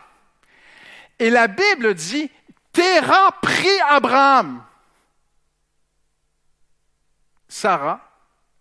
[1.18, 2.30] Et la Bible dit,
[2.70, 4.64] Terah prit Abraham.
[7.48, 8.08] Sarah,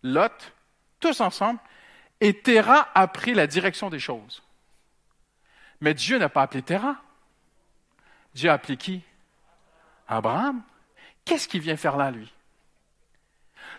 [0.01, 0.53] Lot,
[0.99, 1.59] tous ensemble,
[2.19, 4.41] et Terah a pris la direction des choses.
[5.83, 6.95] Mais Dieu n'a pas appelé Terah.
[8.33, 9.01] Dieu a appelé qui?
[10.07, 10.63] Abraham.
[11.25, 12.31] Qu'est-ce qu'il vient faire là, lui?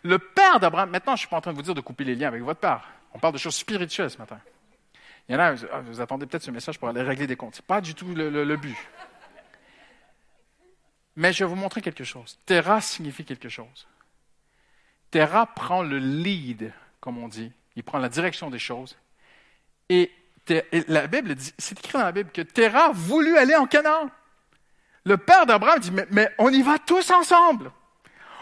[0.03, 2.05] Le père d'Abraham, maintenant je ne suis pas en train de vous dire de couper
[2.05, 2.87] les liens avec votre père.
[3.15, 4.39] On parle de choses spirituelles ce matin.
[5.27, 7.55] Il y en a, vous attendez peut-être ce message pour aller régler des comptes.
[7.55, 8.77] Ce n'est pas du tout le, but.
[11.17, 12.39] Mais je vais vous montrer quelque chose.
[12.45, 13.89] Terra signifie quelque chose.
[15.11, 17.51] Terra prend le lead, comme on dit.
[17.77, 18.95] Il prend la direction des choses.
[19.89, 20.13] Et,
[20.89, 24.11] la Bible dit, c'est écrit dans la Bible que Terra voulut aller en Canaan.
[25.05, 27.71] Le père d'Abraham dit, mais, mais, on y va tous ensemble.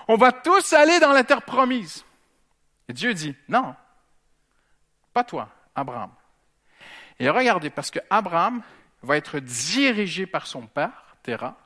[0.09, 2.05] On va tous aller dans la terre promise.
[2.88, 3.74] Et Dieu dit, non,
[5.12, 6.11] pas toi, Abraham.
[7.18, 8.62] Et regardez, parce que Abraham
[9.03, 11.57] va être dirigé par son père, Terah,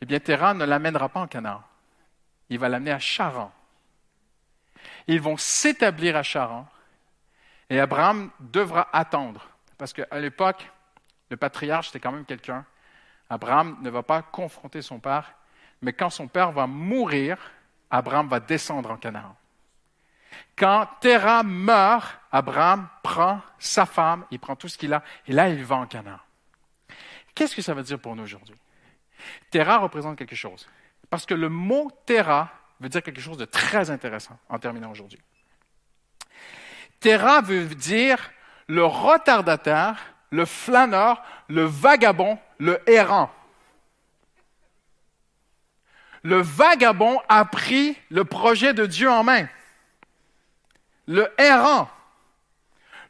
[0.00, 1.62] eh bien, Terah ne l'amènera pas en Canaan.
[2.50, 3.52] Il va l'amener à Charan.
[5.06, 6.66] Ils vont s'établir à Charan.
[7.70, 9.48] Et Abraham devra attendre.
[9.78, 10.70] Parce qu'à l'époque,
[11.30, 12.64] le patriarche, c'était quand même quelqu'un.
[13.28, 15.34] Abraham ne va pas confronter son père.
[15.82, 17.38] Mais quand son père va mourir,
[17.90, 19.36] Abraham va descendre en Canaan.
[20.56, 25.48] Quand Terah meurt, Abraham prend sa femme, il prend tout ce qu'il a, et là,
[25.48, 26.18] il va en Canaan.
[27.34, 28.56] Qu'est-ce que ça veut dire pour nous aujourd'hui?
[29.50, 30.68] Terah représente quelque chose.
[31.10, 32.50] Parce que le mot Terah
[32.80, 35.20] veut dire quelque chose de très intéressant en terminant aujourd'hui.
[37.04, 38.32] Terah veut dire
[38.66, 39.96] le retardataire,
[40.30, 43.30] le flâneur, le vagabond, le errant.
[46.22, 49.46] Le vagabond a pris le projet de Dieu en main
[51.06, 51.90] le errant,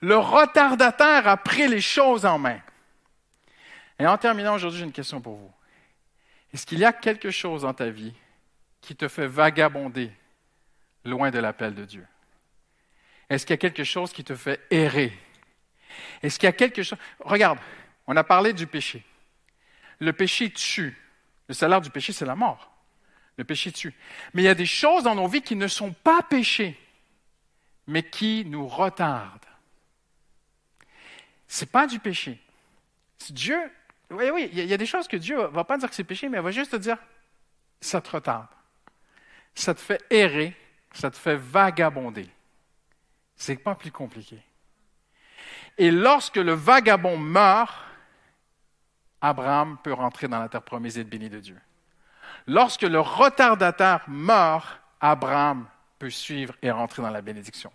[0.01, 2.59] le retardataire a pris les choses en main.
[3.99, 5.53] Et en terminant aujourd'hui, j'ai une question pour vous.
[6.53, 8.13] Est-ce qu'il y a quelque chose dans ta vie
[8.81, 10.11] qui te fait vagabonder
[11.05, 12.07] loin de l'appel de Dieu?
[13.35, 15.13] Est-ce qu'il y a quelque chose qui te fait errer?
[16.23, 16.99] Est-ce qu'il y a quelque chose...
[17.21, 17.59] Regarde,
[18.07, 19.05] on a parlé du péché.
[19.99, 20.97] Le péché tue.
[21.49, 22.73] Le salaire du péché, c'est la mort.
[23.37, 23.95] Le péché tue.
[24.33, 26.79] Mais il y a des choses dans nos vies qui ne sont pas péchés
[27.87, 29.45] mais qui nous retarde.
[31.49, 32.41] Ce n'est pas du péché.
[33.31, 33.59] Dieu,
[34.11, 36.05] oui, oui, il y a des choses que Dieu ne va pas dire que c'est
[36.05, 36.99] péché, mais il va juste te dire,
[37.81, 38.49] ça te retarde.
[39.55, 40.57] Ça te fait errer,
[40.93, 42.29] ça te fait vagabonder.
[43.37, 44.39] C'est pas plus compliqué.
[45.77, 47.75] Et lorsque le vagabond meurt,
[49.21, 51.59] Abraham peut rentrer dans la terre promise et être béni de Dieu.
[52.47, 55.67] Lorsque le retardataire meurt, Abraham
[55.99, 57.73] peut suivre et rentrer dans la bénédiction.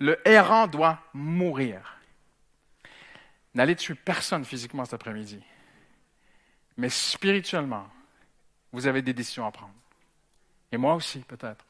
[0.00, 1.98] Le errant doit mourir.
[3.54, 5.40] N'allez tuer personne physiquement cet après-midi.
[6.76, 7.86] Mais spirituellement,
[8.72, 9.74] vous avez des décisions à prendre.
[10.72, 11.64] Et moi aussi, peut-être.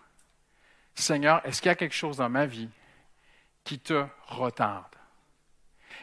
[0.94, 2.70] Seigneur, est-ce qu'il y a quelque chose dans ma vie
[3.64, 4.94] qui te retarde?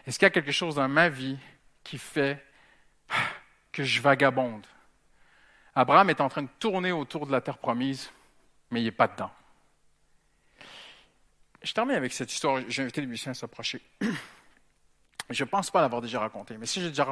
[0.06, 1.38] Est-ce qu'il y a quelque chose dans ma vie
[1.84, 2.44] qui fait
[3.72, 4.66] que je vagabonde?
[5.76, 8.12] Abraham est en train de tourner autour de la terre promise,
[8.72, 9.32] mais il n'est pas dedans.
[11.62, 12.62] Je termine avec cette histoire.
[12.68, 13.82] J'ai invité les musiciens à s'approcher.
[15.30, 17.08] Je ne pense pas l'avoir déjà racontée, mais si j'ai déjà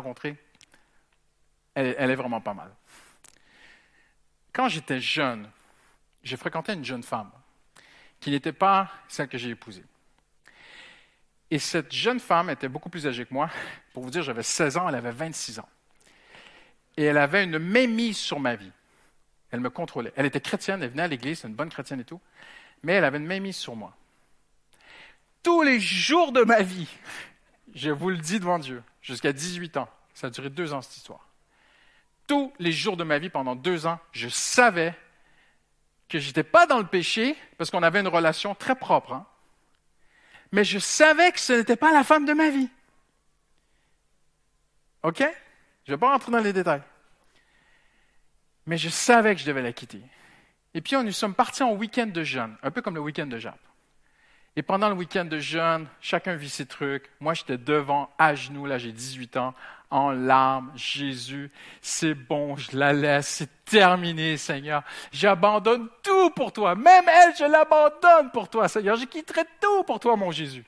[1.74, 2.70] elle, elle, est vraiment pas mal.
[4.52, 5.50] Quand j'étais jeune,
[6.22, 7.32] j'ai fréquenté une jeune femme
[8.20, 9.86] qui n'était pas celle que j'ai épousée.
[11.52, 13.50] Et cette jeune femme était beaucoup plus âgée que moi.
[13.94, 15.70] Pour vous dire, j'avais 16 ans, elle avait 26 ans.
[16.98, 18.72] Et elle avait une mémise sur ma vie.
[19.52, 20.14] Elle me contrôlait.
[20.16, 22.22] Elle était chrétienne, elle venait à l'église, une bonne chrétienne et tout.
[22.84, 23.96] Mais elle avait une mémise sur moi
[25.44, 26.88] tous les jours de ma vie.
[27.74, 29.90] Je vous le dis devant Dieu, jusqu'à 18 ans.
[30.14, 31.28] Ça a duré deux ans, cette histoire.
[32.28, 34.96] Tous les jours de ma vie, pendant deux ans, je savais
[36.08, 39.14] que je n'étais pas dans le péché, parce qu'on avait une relation très propre.
[39.14, 39.26] Hein.
[40.52, 42.70] Mais je savais que ce n'était pas la femme de ma vie.
[45.04, 45.20] OK?
[45.20, 46.84] Je ne vais pas rentrer dans les détails.
[48.66, 50.02] Mais je savais que je devais la quitter.
[50.74, 53.38] Et puis, nous sommes partis en week-end de jeûne, un peu comme le week-end de
[53.38, 53.58] Jacques.
[54.60, 57.10] Et pendant le week-end de jeûne, chacun vit ses trucs.
[57.22, 59.54] Moi, j'étais devant, à genoux, là, j'ai 18 ans,
[59.90, 60.70] en larmes.
[60.76, 61.50] Jésus,
[61.82, 64.84] c'est bon, je la laisse, c'est terminé, Seigneur.
[65.14, 66.76] J'abandonne tout pour toi.
[66.76, 68.98] Même elle, je l'abandonne pour toi, Seigneur.
[68.98, 70.66] Je quitterai tout pour toi, mon Jésus.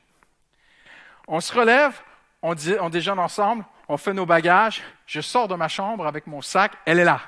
[1.27, 1.99] On se relève,
[2.41, 2.55] on,
[2.89, 4.81] déjeune ensemble, on fait nos bagages.
[5.05, 7.19] Je sors de ma chambre avec mon sac, elle est là.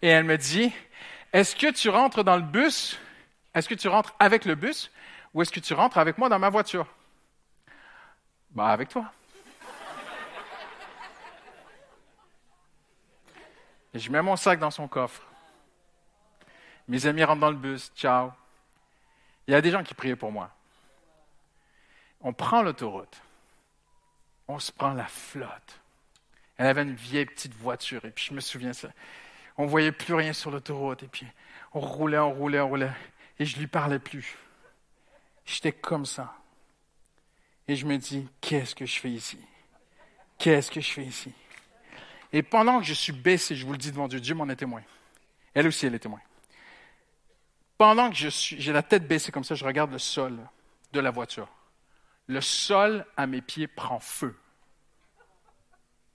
[0.00, 0.72] Et elle me dit,
[1.30, 2.98] est-ce que tu rentres dans le bus?
[3.58, 4.88] Est-ce que tu rentres avec le bus
[5.34, 6.86] ou est-ce que tu rentres avec moi dans ma voiture?
[8.52, 9.10] Bah, avec toi.
[13.92, 15.22] Et je mets mon sac dans son coffre.
[16.86, 17.90] Mes amis rentrent dans le bus.
[17.96, 18.30] Ciao.
[19.48, 20.50] Il y a des gens qui priaient pour moi.
[22.20, 23.20] On prend l'autoroute.
[24.46, 25.80] On se prend la flotte.
[26.58, 28.04] Elle avait une vieille petite voiture.
[28.04, 28.90] Et puis je me souviens ça.
[29.56, 31.02] On ne voyait plus rien sur l'autoroute.
[31.02, 31.26] Et puis
[31.74, 32.92] on roulait, on roulait, on roulait.
[33.38, 34.36] Et je ne lui parlais plus.
[35.44, 36.34] J'étais comme ça.
[37.66, 39.38] Et je me dis, qu'est-ce que je fais ici?
[40.38, 41.32] Qu'est-ce que je fais ici?
[42.32, 44.56] Et pendant que je suis baissé, je vous le dis devant Dieu, Dieu m'en est
[44.56, 44.82] témoin.
[45.54, 46.20] Elle aussi, elle est témoin.
[47.76, 50.38] Pendant que je suis, j'ai la tête baissée comme ça, je regarde le sol
[50.92, 51.48] de la voiture.
[52.26, 54.36] Le sol à mes pieds prend feu.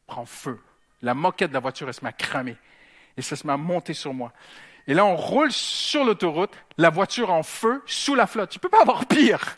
[0.06, 0.62] Prend feu.
[1.02, 2.58] La moquette de la voiture, elle se met à cramer.
[3.18, 4.32] Et ça se met à monter sur moi.
[4.88, 8.50] Et là, on roule sur l'autoroute, la voiture en feu, sous la flotte.
[8.50, 9.58] Tu peux pas avoir pire.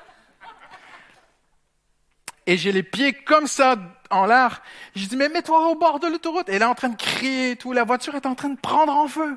[2.46, 3.76] Et j'ai les pieds comme ça
[4.12, 4.62] en l'air.
[4.96, 6.48] Je dis, mais mets-toi au bord de l'autoroute.
[6.50, 7.74] Et là, en train de crier et tout.
[7.74, 9.36] La voiture est en train de prendre en feu.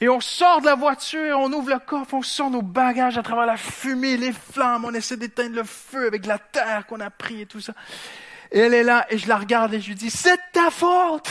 [0.00, 3.22] Et on sort de la voiture, on ouvre le coffre, on sort nos bagages à
[3.22, 7.10] travers la fumée, les flammes, on essaie d'éteindre le feu avec la terre qu'on a
[7.10, 7.72] pris et tout ça.
[8.52, 11.28] Et elle est là, et je la regarde et je lui dis, c'est ta faute!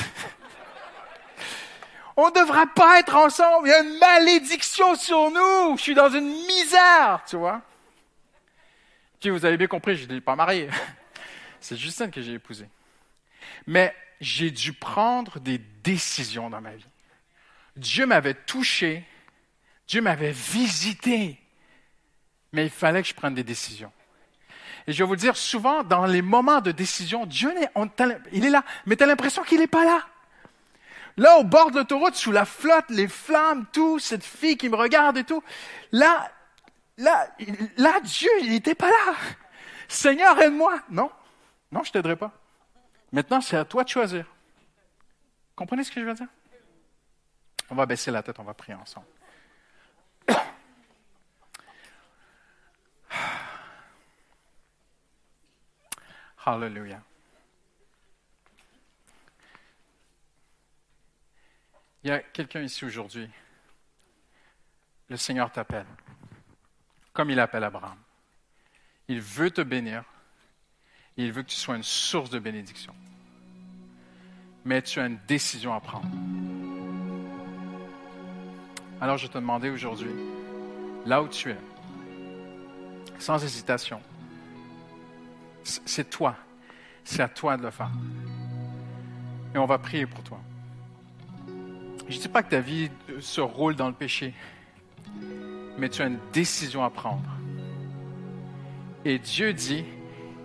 [2.19, 5.93] On ne devrait pas être ensemble, il y a une malédiction sur nous, je suis
[5.93, 7.61] dans une misère, tu vois.
[9.19, 10.67] Puis vous avez bien compris, je ne l'ai pas mariée.
[11.61, 12.67] C'est Justine que j'ai épousée.
[13.67, 16.87] Mais j'ai dû prendre des décisions dans ma vie.
[17.75, 19.05] Dieu m'avait touché,
[19.87, 21.39] Dieu m'avait visité,
[22.51, 23.91] mais il fallait que je prenne des décisions.
[24.87, 27.53] Et je vais vous dire, souvent, dans les moments de décision, Dieu,
[28.31, 30.03] il est là, mais tu as l'impression qu'il n'est pas là.
[31.17, 34.75] Là, au bord de l'autoroute, sous la flotte, les flammes, tout, cette fille qui me
[34.75, 35.43] regarde et tout,
[35.91, 36.31] là,
[36.97, 37.27] là,
[37.77, 39.15] là, Dieu, il n'était pas là.
[39.87, 40.79] Seigneur, aide-moi.
[40.91, 41.11] Non,
[41.71, 42.31] non, je t'aiderai pas.
[43.11, 44.25] Maintenant, c'est à toi de choisir.
[45.55, 46.27] Comprenez ce que je veux dire?
[47.69, 49.07] On va baisser la tête, on va prier ensemble.
[56.45, 57.01] Hallelujah.
[62.03, 63.29] Il y a quelqu'un ici aujourd'hui.
[65.09, 65.85] Le Seigneur t'appelle,
[67.13, 67.97] comme il appelle Abraham.
[69.07, 70.03] Il veut te bénir.
[71.15, 72.93] Il veut que tu sois une source de bénédiction.
[74.65, 76.09] Mais tu as une décision à prendre.
[78.99, 80.11] Alors je te demandais aujourd'hui,
[81.05, 81.57] là où tu es,
[83.19, 84.01] sans hésitation,
[85.63, 86.35] c'est toi,
[87.03, 87.91] c'est à toi de le faire.
[89.53, 90.39] Et on va prier pour toi.
[92.09, 92.89] Je dis pas que ta vie
[93.19, 94.33] se roule dans le péché,
[95.77, 97.29] mais tu as une décision à prendre.
[99.03, 99.85] Et Dieu dit,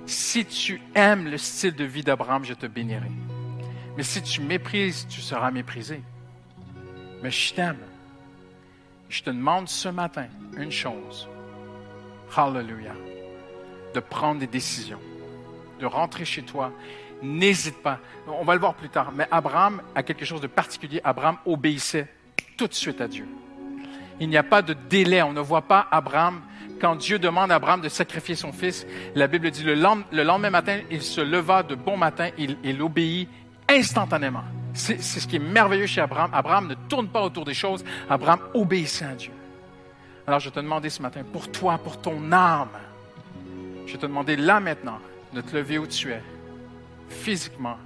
[0.06, 3.10] si tu aimes le style de vie d'Abraham, je te bénirai.
[3.96, 6.02] Mais si tu méprises, tu seras méprisé.
[7.22, 7.78] Mais je t'aime.
[9.08, 10.26] Je te demande ce matin
[10.56, 11.28] une chose.
[12.34, 12.96] Hallelujah.
[13.94, 15.00] De prendre des décisions,
[15.78, 16.72] de rentrer chez toi.
[17.22, 17.98] N'hésite pas.
[18.26, 19.12] On va le voir plus tard.
[19.14, 21.00] Mais Abraham a quelque chose de particulier.
[21.04, 22.08] Abraham obéissait
[22.56, 23.26] tout de suite à Dieu.
[24.20, 25.22] Il n'y a pas de délai.
[25.22, 26.42] On ne voit pas Abraham.
[26.80, 30.80] Quand Dieu demande à Abraham de sacrifier son fils, la Bible dit le lendemain matin,
[30.90, 33.28] il se leva de bon matin, il, il obéit
[33.68, 34.42] instantanément.
[34.74, 36.30] C'est ce qui est merveilleux chez Abraham.
[36.32, 37.84] Abraham ne tourne pas autour des choses.
[38.10, 39.32] Abraham obéissait à Dieu.
[40.26, 42.68] Alors je te demandais ce matin, pour toi, pour ton âme,
[43.86, 44.98] je te demandais là maintenant
[45.32, 46.22] de te lever où tu es,
[47.12, 47.76] physiquement,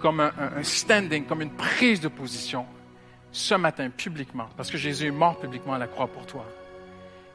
[0.00, 2.66] comme un, standing, comme une prise de position,
[3.30, 6.44] ce matin publiquement, parce que Jésus est mort publiquement à la croix pour toi.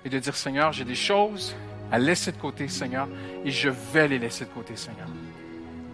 [0.05, 1.55] Et de dire, Seigneur, j'ai des choses
[1.91, 3.07] à laisser de côté, Seigneur,
[3.43, 5.07] et je vais les laisser de côté, Seigneur.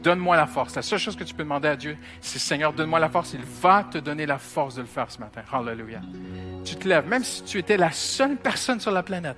[0.02, 0.76] Donne-moi la force.
[0.76, 3.34] La seule chose que tu peux demander à Dieu, c'est Seigneur, donne-moi la force.
[3.34, 5.44] Il va te donner la force de le faire ce matin.
[5.50, 6.02] Hallelujah.
[6.66, 9.38] Tu te lèves, même si tu étais la seule personne sur la planète,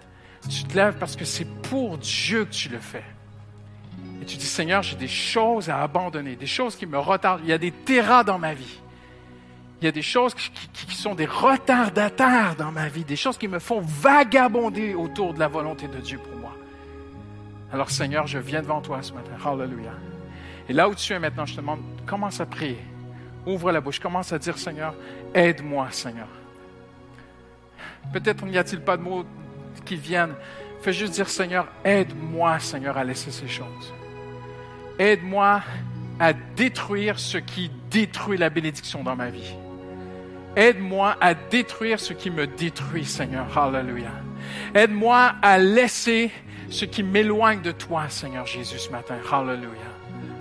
[0.50, 3.04] tu te lèves parce que c'est pour Dieu que tu le fais.
[4.22, 7.42] Et tu dis, Seigneur, j'ai des choses à abandonner, des choses qui me retardent.
[7.44, 8.80] Il y a des terras dans ma vie.
[9.82, 13.38] Il y a des choses qui, qui sont des retardataires dans ma vie, des choses
[13.38, 16.56] qui me font vagabonder autour de la volonté de Dieu pour moi.
[17.72, 19.34] Alors Seigneur, je viens devant toi ce matin.
[19.46, 19.94] Hallelujah.
[20.70, 22.80] Et là où tu es maintenant, je te demande, commence à prier.
[23.46, 24.96] Ouvre la bouche, commence à dire, Seigneur,
[25.34, 26.28] aide-moi, Seigneur.
[28.14, 29.26] Peut-être n'y a-t-il pas de mots
[29.84, 30.34] qui viennent.
[30.82, 33.94] Fais juste dire, Seigneur, aide-moi, Seigneur, à laisser ces choses.
[35.00, 35.62] Aide-moi
[36.20, 39.56] à détruire ce qui détruit la bénédiction dans ma vie.
[40.56, 43.46] Aide-moi à détruire ce qui me détruit, Seigneur.
[43.58, 44.14] Hallelujah.
[44.74, 46.32] Aide-moi à laisser
[46.70, 49.16] ce qui m'éloigne de toi, Seigneur Jésus, ce matin.
[49.30, 49.70] Hallelujah.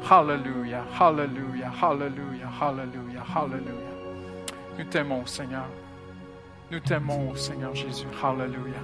[0.09, 0.85] Hallelujah.
[1.01, 1.73] Hallelujah.
[1.83, 2.49] Hallelujah.
[2.61, 3.25] Hallelujah.
[3.35, 3.95] Hallelujah.
[4.79, 5.67] Nous t'aimons, Seigneur.
[6.71, 8.07] Nous t'aimons, Seigneur Jésus.
[8.23, 8.75] Hallelujah.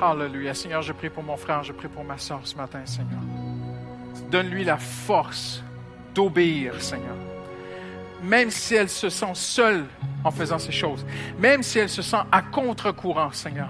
[0.00, 0.54] Hallelujah.
[0.54, 3.20] Seigneur, je prie pour mon frère, je prie pour ma soeur ce matin, Seigneur.
[4.30, 5.62] Donne-lui la force
[6.14, 7.16] d'obéir, Seigneur.
[8.22, 9.84] Même si elle se sent seule
[10.24, 11.06] en faisant ces choses,
[11.38, 13.68] même si elle se sent à contre-courant, Seigneur,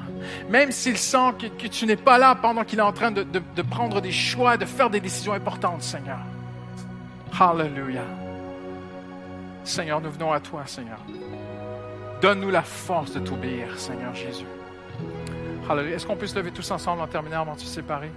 [0.49, 3.63] même s'il sent que, tu n'es pas là pendant qu'il est en train de, de
[3.63, 6.19] prendre des choix, de faire des décisions importantes, Seigneur.
[7.39, 8.07] Hallelujah.
[9.65, 10.99] Seigneur, nous venons à toi, Seigneur.
[12.23, 14.47] Donne-nous la force de t'obéir, Seigneur Jésus.
[15.69, 15.97] Hallelujah.
[15.97, 18.11] Est-ce qu'on peut se lever tous ensemble en terminant avant de se séparer?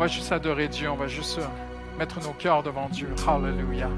[0.00, 3.08] Va juste adorer Dieu, on va juste euh, mettre nos cœurs devant Dieu.
[3.28, 3.90] Hallelujah.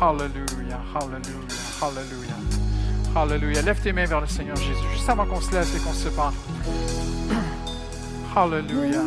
[0.00, 0.80] Hallelujah.
[0.94, 1.82] Hallelujah.
[1.82, 2.36] Hallelujah.
[3.12, 3.62] Hallelujah.
[3.62, 6.08] Lève tes mains vers le Seigneur Jésus, juste avant qu'on se lève et qu'on se
[6.08, 6.32] sépare.
[8.36, 9.02] Hallelujah.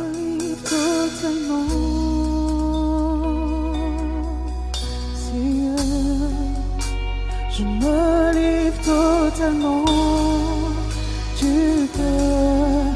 [7.49, 9.85] Je me livre totalement.
[11.37, 12.91] Tu peux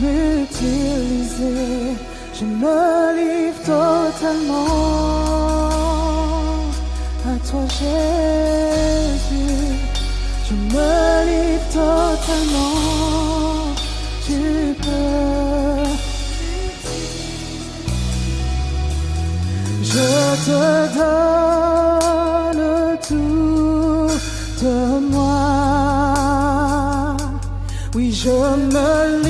[0.00, 1.34] m'utiliser.
[2.36, 4.64] Je me livre totalement
[7.24, 8.48] à toi, Jésus.
[10.48, 10.92] Je me
[11.30, 12.74] livre totalement.
[14.26, 14.40] Tu
[14.82, 15.84] peux.
[19.80, 20.08] Je
[20.46, 20.62] te
[20.98, 22.64] donne
[23.06, 24.10] tout
[24.60, 24.76] de
[25.12, 25.44] moi.
[27.94, 29.23] Oui, je me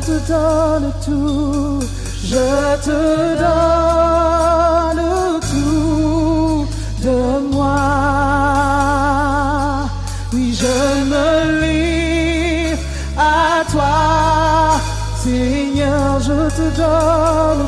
[0.00, 1.80] te donne tout.
[2.24, 5.02] Je te donne
[5.50, 6.66] tout
[7.02, 7.18] de
[7.52, 7.80] moi.
[10.32, 12.76] Oui, je me lis
[13.16, 14.80] à toi.
[15.16, 17.67] Seigneur, je te donne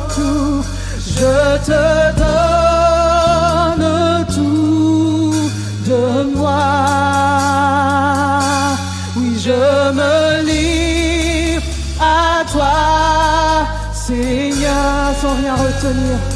[15.81, 16.30] sans rien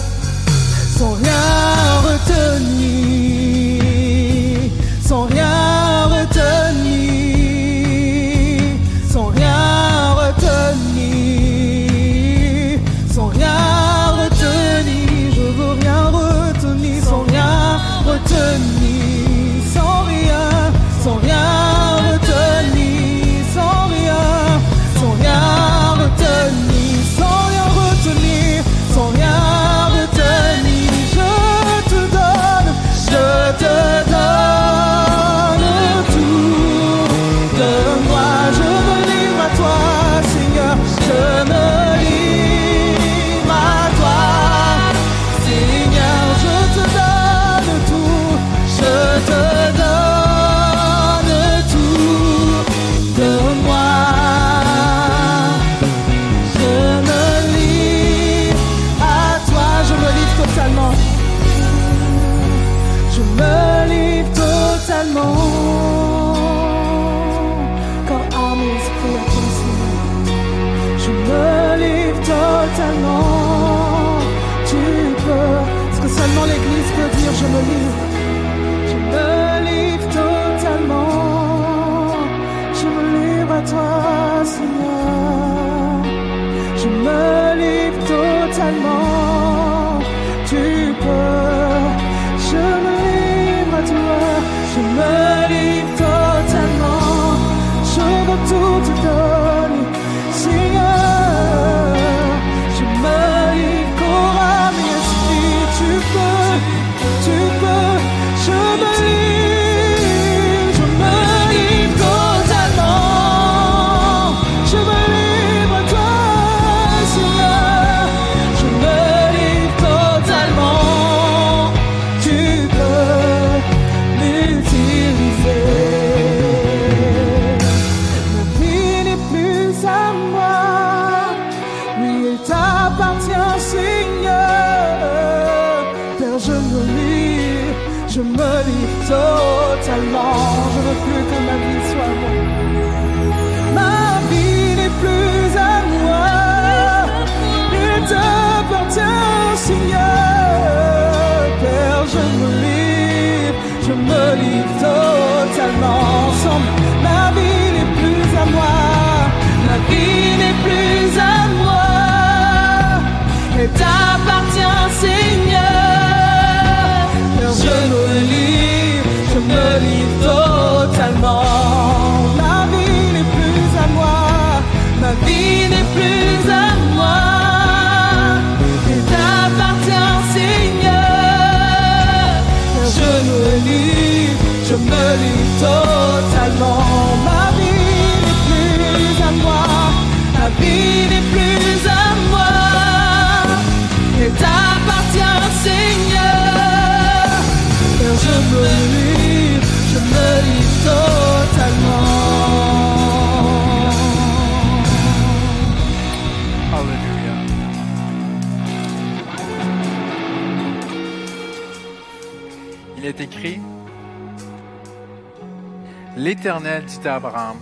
[216.25, 217.57] L'Éternel dit à Abraham,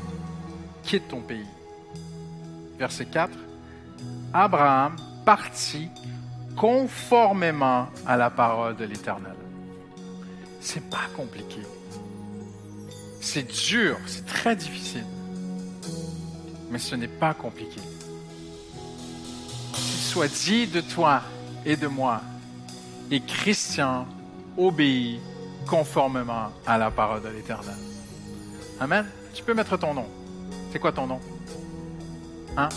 [0.84, 1.46] quitte ton pays.
[2.80, 3.30] Verset 4,
[4.34, 4.96] Abraham
[5.26, 5.90] partit
[6.56, 9.36] conformément à la parole de l'Éternel.
[10.62, 11.60] C'est pas compliqué.
[13.20, 15.04] C'est dur, c'est très difficile.
[16.72, 17.82] Mais ce n'est pas compliqué.
[19.74, 21.22] Qu'il soit dit de toi
[21.66, 22.22] et de moi,
[23.12, 24.08] et Christian
[24.58, 25.20] obéit
[25.68, 27.93] conformément à la parole de l'Éternel.
[28.84, 29.06] Amen.
[29.34, 30.06] Tu peux mettre ton nom.
[30.70, 31.22] C'est quoi ton nom?
[32.58, 32.68] Hein?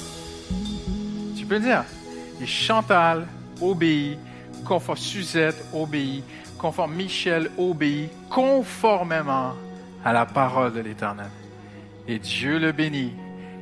[1.37, 1.83] Tu peux le dire.
[2.41, 3.27] Et Chantal
[3.61, 4.17] obéit,
[4.65, 6.23] conforme Suzette obéit,
[6.59, 9.55] conforme Michel obéit, conformément
[10.05, 11.27] à la parole de l'Éternel.
[12.07, 13.13] Et Dieu le bénit,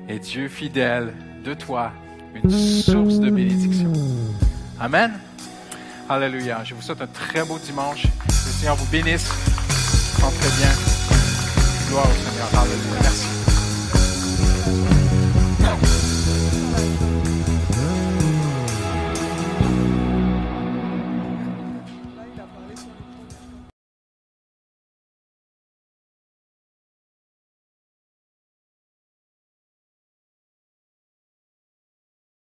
[0.07, 1.93] et Dieu fidèle de toi,
[2.35, 3.91] une source de bénédiction.
[4.79, 5.13] Amen.
[6.11, 6.63] Alléluia.
[6.63, 8.03] Je vous souhaite un très beau dimanche.
[8.05, 9.31] Le Seigneur vous bénisse.
[10.23, 11.04] Entrez bien.
[11.95, 12.51] Gloire au Seigneur.
[13.03, 13.44] Merci.